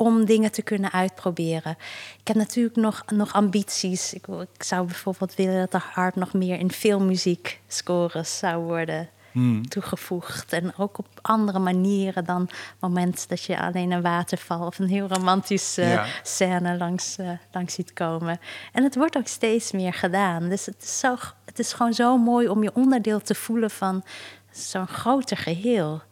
[0.00, 1.76] om dingen te kunnen uitproberen.
[2.20, 4.14] Ik heb natuurlijk nog, nog ambities.
[4.14, 9.08] Ik, ik zou bijvoorbeeld willen dat de harp nog meer in filmmuziek scores zou worden
[9.32, 9.68] Hmm.
[9.68, 10.52] toegevoegd.
[10.52, 14.88] En ook op andere manieren dan het moment dat je alleen een waterval of een
[14.88, 16.06] heel romantische Ja.
[16.22, 18.40] scène langs, eh, langs ziet komen.
[18.72, 20.48] En het wordt ook steeds meer gedaan.
[20.48, 24.04] Dus het is, zo, het is gewoon zo mooi om je onderdeel te voelen van
[24.50, 26.02] zo'n groter geheel.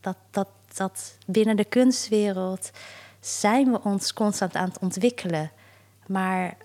[0.00, 2.70] Dat, dat, dat binnen de kunstwereld
[3.20, 5.50] zijn we ons constant aan het ontwikkelen.
[6.06, 6.56] Maar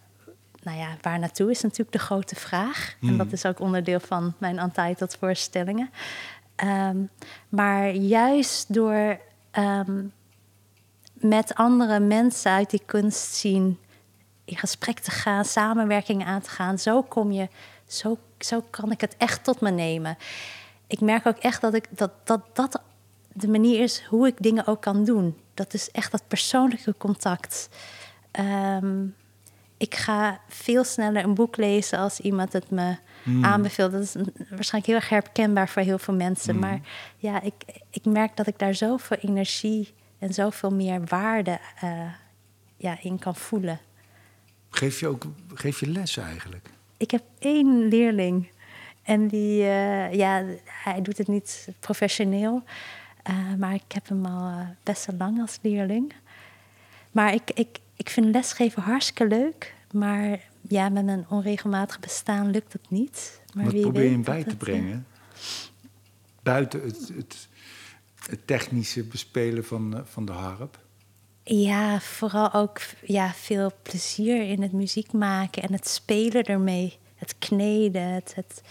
[0.64, 2.96] nou ja, waar naartoe is natuurlijk de grote vraag.
[3.02, 5.90] En dat is ook onderdeel van mijn Untitled voorstellingen.
[6.56, 6.98] Ehm,
[7.50, 9.20] maar juist door
[9.52, 10.04] ehm,
[11.14, 13.80] met andere mensen uit die kunst zien
[14.46, 17.48] in gesprek te gaan, samenwerking aan te gaan, zo kom je,
[17.88, 20.18] zo, zo kan ik het echt tot me nemen.
[20.88, 22.82] Ik merk ook echt dat ik dat, dat, dat
[23.34, 25.38] de manier is hoe ik dingen ook kan doen.
[25.54, 27.70] Dat is echt dat persoonlijke contact.
[28.32, 29.06] Ehm,
[29.78, 32.96] ik ga veel sneller een boek lezen als iemand het me
[33.42, 33.92] aanbeveelt.
[33.92, 36.60] Dat is een- waarschijnlijk heel erg herkenbaar voor heel veel mensen.
[36.60, 36.80] Maar
[37.18, 37.54] ja, ik,
[37.90, 42.00] ik merk dat ik daar zoveel energie en zoveel meer waarde eh,
[42.78, 43.80] ja, in kan voelen.
[44.70, 45.24] Geef je ook
[45.54, 46.70] geef je les eigenlijk?
[46.98, 48.52] Ik heb één leerling
[49.04, 52.64] En die, eh, ja, hij doet het niet professioneel.
[53.24, 56.14] Eh, maar ik heb hem al eh, best wel lang als leerling.
[57.12, 59.74] Maar ik, ik, ik vind lesgeven hartstikke leuk.
[59.92, 63.42] Maar ja, met een onregelmatig bestaan lukt het niet.
[63.54, 65.08] Maar Wat probeer je hem bij te eh, brengen?
[66.44, 67.48] Buiten het, het,
[68.30, 70.82] het technische bespelen van, van de harp.
[71.44, 76.98] Ja, vooral ook ja, veel plezier in het muziek maken en het spelen ermee.
[77.16, 78.62] Het kneden, het, het,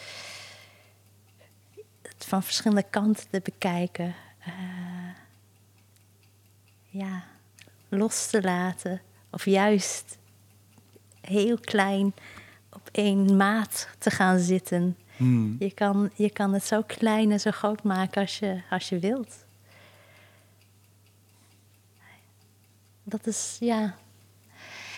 [2.03, 4.15] het van verschillende kanten te bekijken.
[4.45, 4.53] Eh,
[6.89, 7.25] ja,
[7.89, 9.01] los te laten.
[9.31, 10.19] Of juist
[11.21, 12.15] heel klein
[12.71, 14.97] op één maat te gaan zitten.
[15.17, 15.57] Hmm.
[15.59, 18.99] Je kan, je kan het zo klein en zo groot maken als je, als je
[18.99, 19.35] wilt.
[23.03, 23.97] Dat is, ja.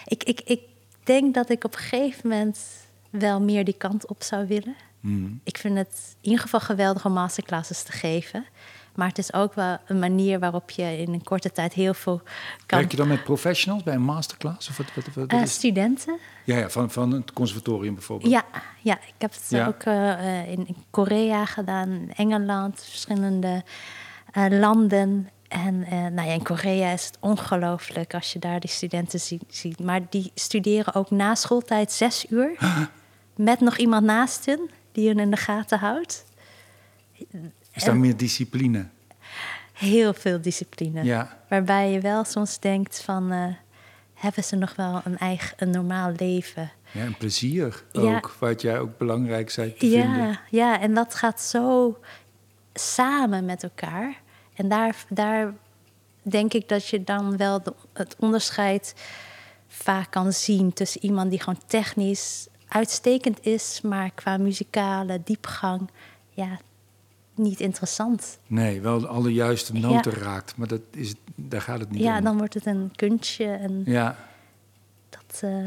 [0.05, 0.61] Ik, ik, ik
[1.03, 2.59] denk dat ik op een gegeven moment
[3.11, 4.76] wel meer die kant op zou willen.
[5.01, 5.40] Hmm.
[5.45, 8.45] Ik vind het in ieder geval geweldig om masterclasses te geven.
[8.95, 12.20] Maar het is ook wel een manier waarop je in een korte tijd heel veel
[12.66, 12.78] kan.
[12.78, 14.68] Werk je dan met professionals bij een masterclass?
[14.68, 16.18] Of wat, wat, wat Eh, studenten?
[16.45, 18.30] ja, ja van, van het conservatorium bijvoorbeeld.
[18.32, 18.45] Ja,
[18.82, 19.66] ja, ik heb het Ja.
[19.66, 23.62] ook eh, in, in Korea gedaan, Engeland, verschillende
[24.32, 25.28] eh, landen.
[25.49, 25.78] En
[26.14, 29.80] nou ja, in Korea is het ongelooflijk als je daar die studenten zie- ziet.
[29.80, 32.59] Maar die studeren ook na schooltijd zes uur.
[33.36, 36.24] met nog iemand naast hen die hen in de gaten houdt.
[37.75, 38.89] Is daar meer discipline?
[39.72, 41.05] Heel veel discipline.
[41.05, 41.39] Ja.
[41.49, 43.33] Waarbij je wel soms denkt van...
[43.33, 43.45] eh,
[44.14, 46.70] hebben ze nog wel een eigen, een normaal leven?
[46.93, 48.01] Ja, en plezier Ja.
[48.16, 50.27] ook, wat jij ook belangrijk zei te vinden.
[50.27, 51.99] Ja, ja, en dat gaat zo
[52.75, 54.20] samen met elkaar.
[54.55, 55.55] En daar, daar
[56.22, 58.95] denk ik dat je dan wel de- het onderscheid
[59.68, 65.91] vaak kan zien tussen iemand die gewoon technisch uitstekend is, maar qua muzikale diepgang,
[66.31, 66.59] ja,
[67.35, 68.39] niet interessant.
[68.47, 72.24] Nee, wel alle juiste noten raakt, maar dat is, daar gaat het niet Ja, om.
[72.24, 74.16] dan wordt het een kunstje en Ja,
[75.09, 75.66] dat eh,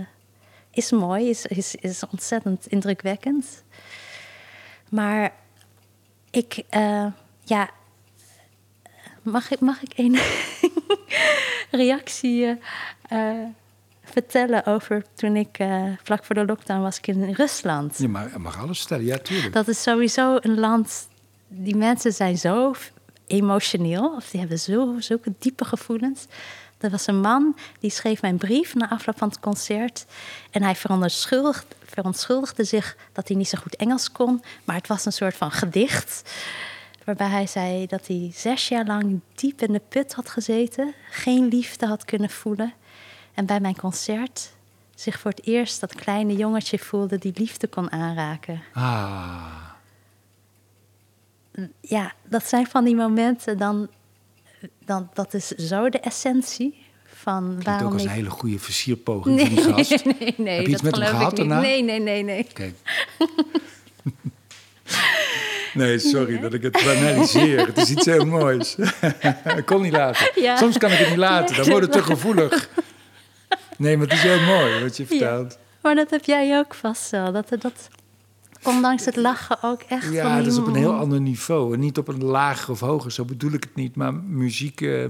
[0.71, 3.63] is mooi, is, is, is ontzettend indrukwekkend.
[4.89, 5.33] Maar
[6.31, 7.05] ik, eh,
[7.43, 7.69] ja,
[9.21, 10.19] mag ik, mag ik een
[11.81, 12.59] reactie
[13.09, 13.31] eh,
[14.03, 15.57] vertellen over toen ik
[16.03, 17.97] vlak voor de lockdown was ik in Rusland?
[17.97, 19.53] je mag, je mag alles vertellen, ja, tuurlijk.
[19.53, 21.07] Dat is sowieso een land.
[21.47, 22.73] Die mensen zijn zo
[23.27, 24.13] emotioneel.
[24.15, 26.25] Of die hebben zo, zulke diepe gevoelens.
[26.77, 30.05] Er was een man die schreef mij een brief na afloop van het concert.
[30.51, 34.43] En hij verontschuldigde, verontschuldigde zich dat hij niet zo goed Engels kon.
[34.63, 36.31] Maar het was een soort van gedicht.
[37.03, 40.93] Waarbij hij zei dat hij zes jaar lang diep in de put had gezeten.
[41.09, 42.73] Geen liefde had kunnen voelen.
[43.33, 44.51] En bij mijn concert
[44.95, 49.66] zich voor het eerst dat kleine jongetje voelde die liefde kon aanraken Ah,
[51.81, 53.89] ja, dat zijn van die momenten, dan,
[54.85, 58.09] dan, dat is zo de essentie van klinkt waarom ook als ik...
[58.09, 60.05] een hele goede versierpoging nee, van die gast.
[60.05, 61.49] nee, nee, Heb je iets dat met hem gehad ik niet.
[61.49, 61.67] daarna?
[61.67, 62.47] Nee, nee, nee, nee.
[62.49, 62.73] Oké.
[65.73, 67.65] Nee, sorry dat ik het banaliseer.
[67.65, 68.75] Het is iets heel moois.
[69.57, 70.41] ik kon niet laten.
[70.41, 70.55] Ja.
[70.57, 72.69] Soms kan ik het niet laten, dan wordt het te gevoelig.
[73.77, 75.57] Nee, maar het is heel mooi wat je vertelt.
[75.81, 77.31] Maar dat heb jij ook vast wel.
[77.31, 77.89] Dat, dat
[78.63, 81.73] ondanks het lachen ook echt Ja, dat is op een heel ander niveau.
[81.73, 83.95] En niet op een lager of hoger, zo bedoel ik het niet.
[83.95, 84.81] Maar muziek...
[84.81, 85.03] eh,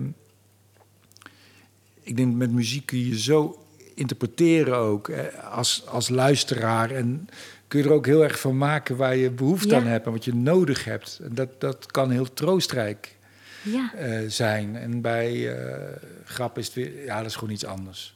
[2.01, 6.91] ik denk met muziek kun je zo interpreteren ook eh, als, als luisteraar.
[6.91, 7.27] En
[7.67, 9.77] kun je er ook heel erg van maken waar je behoefte Ja.
[9.79, 11.19] aan hebt en wat je nodig hebt.
[11.23, 13.15] En dat, dat kan heel troostrijk
[13.63, 14.75] Ja, eh, zijn.
[14.75, 15.95] En bij eh,
[16.25, 17.03] grap is het weer...
[17.05, 18.15] Ja, dat is gewoon iets anders.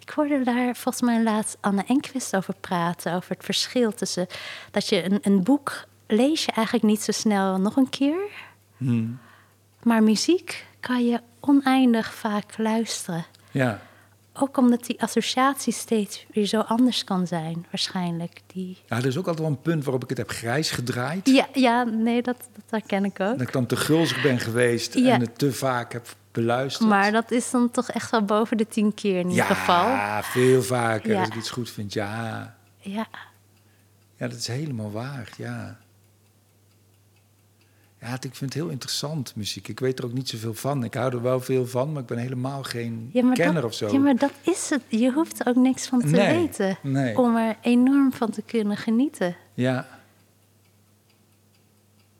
[0.00, 3.14] Ik hoorde daar volgens mij laatst Anne Enquist over praten.
[3.14, 4.26] Over het verschil tussen
[4.70, 8.20] dat je een, een boek lees je eigenlijk niet zo snel nog een keer.
[8.76, 9.18] Hmm.
[9.82, 13.24] Maar muziek kan je oneindig vaak luisteren.
[13.50, 13.80] Ja.
[14.32, 18.40] Ook omdat die associatie steeds weer zo anders kan zijn, waarschijnlijk.
[18.46, 18.78] Die...
[18.86, 21.28] ja, er is ook altijd wel een punt waarop ik het heb grijs gedraaid.
[21.28, 23.38] Ja, ja, nee, dat, dat herken ik ook.
[23.38, 25.14] Dat ik dan te gulzig ben geweest Ja.
[25.14, 26.88] en het te vaak heb beluisterd.
[26.88, 30.22] Maar dat is dan toch echt wel boven de tien keer in ieder ja, geval.
[30.22, 31.10] veel vaker.
[31.10, 31.18] Ja.
[31.18, 32.56] Als ik iets goed vind, ja.
[32.78, 33.06] Ja,
[34.16, 35.78] Ja, dat is helemaal waar, ja.
[38.00, 39.68] Ja, ik vind het heel interessant, muziek.
[39.68, 40.84] Ik weet er ook niet zoveel van.
[40.84, 43.74] Ik hou er wel veel van, maar ik ben helemaal geen ja, kenner dat, of
[43.74, 43.92] zo.
[43.92, 44.82] ja, maar dat is het.
[44.88, 46.78] Je hoeft er ook niks van te Nee, weten.
[46.82, 47.18] nee.
[47.18, 49.36] Om er enorm van te kunnen genieten.
[49.54, 49.88] Ja,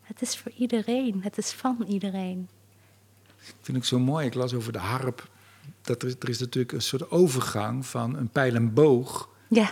[0.02, 1.20] Het is voor iedereen.
[1.22, 2.48] Het is van iedereen.
[3.62, 4.26] Vind ik zo mooi.
[4.26, 5.28] Ik las over de harp.
[5.82, 9.70] Dat er, er is natuurlijk een soort overgang van een pijl en boog Ja,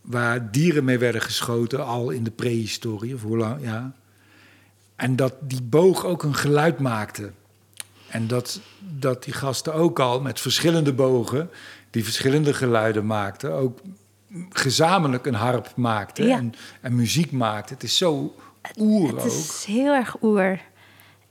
[0.00, 3.92] waar dieren mee werden geschoten, al in de prehistorie, of hoe lang, ja.
[4.96, 7.32] En dat die boog ook een geluid maakte.
[8.08, 11.50] En dat, dat die gasten ook al met verschillende bogen,
[11.90, 13.78] die verschillende geluiden maakten, ook
[14.50, 16.36] gezamenlijk een harp maakten Ja.
[16.36, 17.74] en, en muziek maakten.
[17.74, 18.34] Het is zo
[18.78, 19.26] oer Het ook.
[19.26, 20.60] is heel erg oer.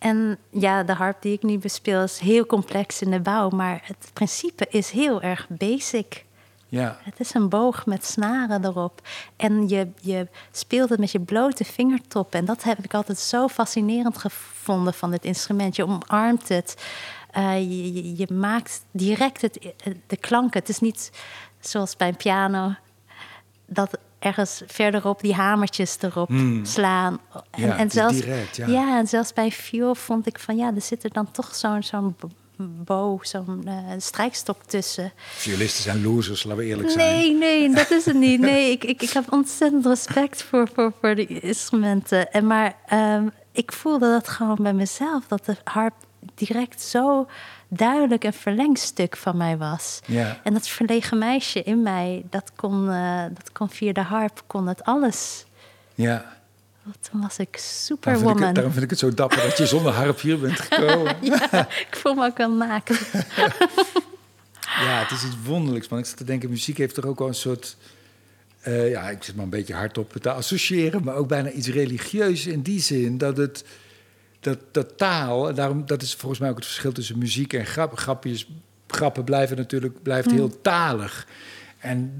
[0.01, 3.81] En ja, de harp die ik nu bespeel is heel complex in de bouw, maar
[3.83, 6.25] het principe is heel erg basic.
[6.67, 9.01] Ja, Het is een boog met snaren erop.
[9.35, 12.39] En je, je speelt het met je blote vingertoppen.
[12.39, 15.75] En dat heb ik altijd zo fascinerend gevonden van dit instrument.
[15.75, 16.83] Je omarmt het.
[17.31, 19.73] Eh, je, je, je maakt direct het,
[20.07, 20.59] de klanken.
[20.59, 21.11] Het is niet
[21.59, 22.73] zoals bij een piano...
[23.65, 26.31] dat ergens verderop die hamertjes erop
[26.63, 27.19] slaan.
[27.33, 27.65] En, Hmm.
[27.65, 28.97] Ja, en zelfs, direct, ja.
[28.97, 30.55] en zelfs bij viool vond ik van...
[30.55, 32.15] ja, er zit er dan toch zo'n zo'n
[32.67, 35.11] bow, zo'n eh, strijkstok tussen...
[35.15, 37.07] violisten zijn losers, laten we eerlijk zijn.
[37.07, 38.39] Nee, nee, dat is het niet.
[38.39, 42.31] Nee, ik, ik, ik heb ontzettend respect voor, voor, voor die instrumenten.
[42.31, 45.93] En maar ehm, ik voelde dat gewoon bij mezelf, dat de harp
[46.35, 47.27] direct zo
[47.73, 49.99] duidelijk een verlengstuk van mij was.
[50.05, 50.39] Ja.
[50.43, 54.67] En dat verlegen meisje in mij, dat kon, eh, dat kon via de harp, kon
[54.67, 55.45] het alles.
[55.95, 56.39] Ja.
[57.11, 58.41] Toen was ik Daarom vind, ik superwoman.
[58.43, 61.15] het, daarom vind ik het zo dapper dat je zonder harp hier bent gekomen.
[61.21, 62.99] Ja, ik voel me ook wel naakt.
[64.79, 65.87] Ja, het is iets wonderlijks.
[65.87, 65.99] Man.
[65.99, 67.77] Ik zat te denken, muziek heeft er ook wel een soort...
[68.61, 71.03] eh, ja, ik zit maar een beetje hardop te associëren...
[71.03, 73.17] maar ook bijna iets religieus in die zin...
[73.17, 73.63] dat het...
[74.41, 77.65] Dat, dat taal, en daarom, dat is volgens mij ook het verschil tussen muziek en
[77.65, 77.97] grap.
[77.97, 78.49] Grapjes,
[78.87, 81.27] grappen blijven natuurlijk blijft heel talig.
[81.77, 82.11] En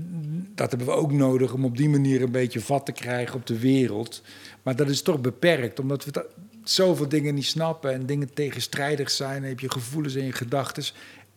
[0.55, 3.47] dat hebben we ook nodig om op die manier een beetje vat te krijgen op
[3.47, 4.21] de wereld.
[4.61, 6.25] Maar dat is toch beperkt, omdat we
[6.63, 9.41] zoveel dingen niet snappen en dingen tegenstrijdig zijn.
[9.41, 10.83] Dan heb je gevoelens en je gedachten.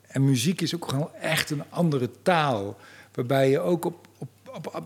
[0.06, 2.76] En muziek is ook gewoon echt een andere taal.
[3.14, 4.84] Waarbij je ook op, op, op, op-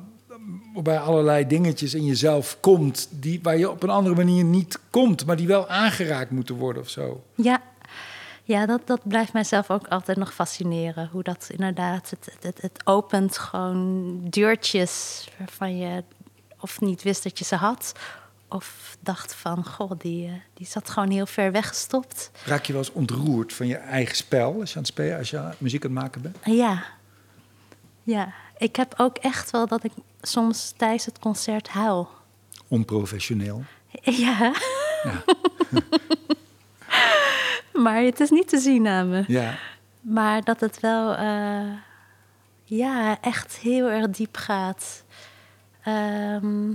[0.83, 3.09] bij allerlei dingetjes in jezelf komt.
[3.11, 6.83] Die, waar je op een andere manier niet komt, maar die wel aangeraakt moeten worden
[6.83, 7.25] of zo.
[7.35, 7.63] Ja,
[8.45, 11.09] ja dat, dat blijft mijzelf ook altijd nog fascineren.
[11.13, 16.03] Hoe dat inderdaad, het, het, het, het opent gewoon deurtjes waarvan je
[16.61, 17.93] of niet wist dat je ze had.
[18.49, 22.31] Of dacht van, goh, die, eh, die zat gewoon heel ver weggestopt.
[22.45, 25.31] Raak je wel eens ontroerd van je eigen spel als je aan het spelen, als
[25.31, 26.37] je muziek aan het maken bent?
[26.45, 26.85] Ja,
[28.09, 28.33] ja.
[28.59, 32.09] Ik heb ook echt wel dat ik soms tijdens het concert huil.
[32.69, 33.65] Onprofessioneel.
[34.03, 34.53] Ja,
[35.03, 35.25] Ja.
[37.85, 39.25] maar het is niet te zien aan me.
[39.27, 39.59] ja.
[40.01, 41.73] Maar dat het wel eh,
[42.65, 45.05] ja, echt heel erg diep gaat.
[45.83, 46.73] Ehm,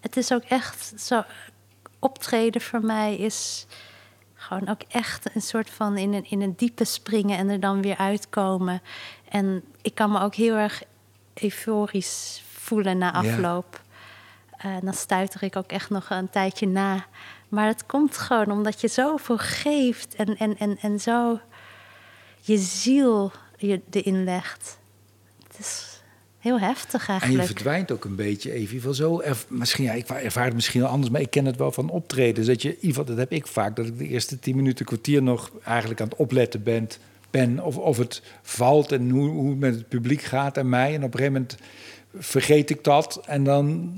[0.00, 1.22] het is ook echt zo.
[1.98, 3.66] Optreden voor mij is
[4.34, 7.82] gewoon ook echt een soort van in een, in een diepe springen en er dan
[7.82, 8.82] weer uitkomen.
[9.30, 10.82] En ik kan me ook heel erg
[11.34, 13.12] euforisch voelen na Ja.
[13.32, 13.80] afloop.
[14.56, 17.04] Eh, dan stuiter ik ook echt nog een tijdje na.
[17.48, 21.40] Maar het komt gewoon omdat je zoveel geeft en, en, en, en zo
[22.40, 24.78] je ziel je erin legt.
[25.48, 26.00] Het is
[26.38, 27.48] heel heftig En je eigenlijk.
[27.50, 28.54] verdwijnt ook een beetje even.
[28.54, 29.20] In ieder geval zo.
[29.20, 31.88] erv- misschien, ja, ik ervaar het misschien wel anders, maar ik ken het wel van
[31.90, 32.46] optreden.
[32.46, 36.00] Dat je, dat heb ik vaak, dat ik de eerste tien minuten, kwartier nog eigenlijk
[36.00, 36.88] aan het opletten ben.
[37.30, 40.94] Ben of, of het valt en hoe, hoe het met het publiek gaat en mij.
[40.94, 41.56] En op een gegeven moment
[42.18, 43.20] vergeet ik dat.
[43.26, 43.92] En dan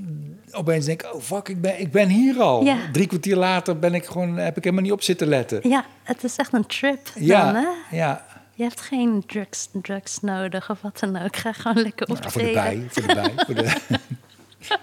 [0.51, 2.63] opeens denk ik, oh fuck, ik ben, ik ben hier al.
[2.63, 2.77] Ja.
[2.91, 5.69] Drie kwartier later ben ik gewoon, heb ik helemaal niet op zitten letten.
[5.69, 7.97] Ja, het is echt een trip dan, Ja, hè?
[7.97, 8.25] ja.
[8.55, 11.35] Je hebt geen drugs, drugs nodig of wat dan ook.
[11.35, 13.31] Ga gewoon lekker Ja, voor de bij, voor de bij.
[13.45, 13.63] voor de...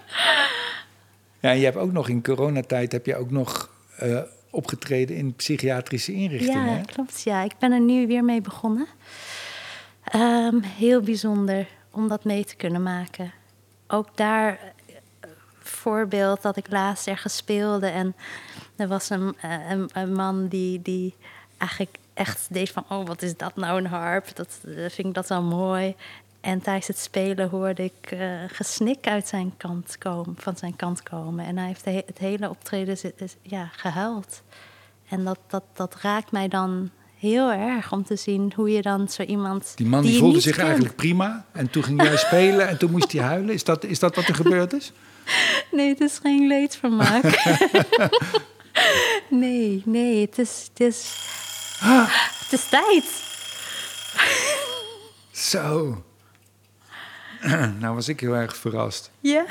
[1.39, 4.19] ja, en je hebt ook nog in coronatijd heb je ook nog eh,
[4.51, 6.77] opgetreden in psychiatrische inrichtingen.
[6.77, 7.21] Ja, klopt.
[7.21, 8.87] Ja, ik ben er nu weer mee begonnen.
[10.03, 13.31] Ehm, heel bijzonder om dat mee te kunnen maken.
[13.87, 14.95] Ook daar eh,
[15.59, 18.15] voorbeeld dat ik laatst ergens speelde en
[18.75, 21.15] er was een, eh, een, een man die, die
[21.57, 25.13] eigenlijk echt deed van oh wat is dat nou een harp dat eh, vind ik
[25.13, 25.95] dat wel mooi
[26.41, 31.03] en tijdens het spelen hoorde ik eh, gesnik uit zijn kant komen van zijn kant
[31.03, 32.97] komen en hij heeft he- het hele optreden
[33.41, 34.41] ja gehuild
[35.09, 39.09] en dat, dat, dat raakt mij dan heel erg om te zien hoe je dan
[39.09, 39.71] zo iemand.
[39.75, 41.45] Die man die je voelde zich kent- eigenlijk prima.
[41.51, 43.53] En toen ging jij spelen en toen moest hij huilen.
[43.53, 44.91] Is dat, is dat wat er gebeurd is?
[45.71, 47.23] Nee, het is geen leedvermaak.
[49.29, 51.15] nee, nee, het is, het is,
[52.43, 53.23] het is tijd.
[55.31, 56.03] Zo.
[57.79, 59.11] nou was ik heel erg verrast.
[59.19, 59.45] Ja,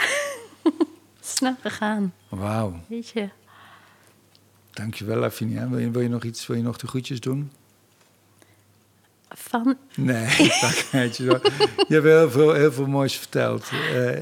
[1.20, 2.80] snel gegaan, Wauw.
[2.88, 3.28] weet je.
[4.70, 5.68] Dankjewel, Lavinia.
[5.68, 7.50] Wil je, wil je nog iets, wil je nog de groetjes doen?
[9.28, 10.26] Van, Nee.
[10.42, 11.40] Je
[11.88, 13.70] hebt heel veel, heel veel moois verteld.
[13.94, 14.20] Eh,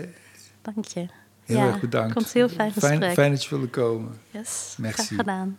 [0.62, 1.06] dank je.
[1.44, 2.14] heel Ja, erg bedankt.
[2.14, 2.98] Het heel fijn gesprek.
[2.98, 4.20] Fijn, fijn dat je wilde komen.
[4.30, 5.02] Yes, Merci.
[5.02, 5.58] graag gedaan.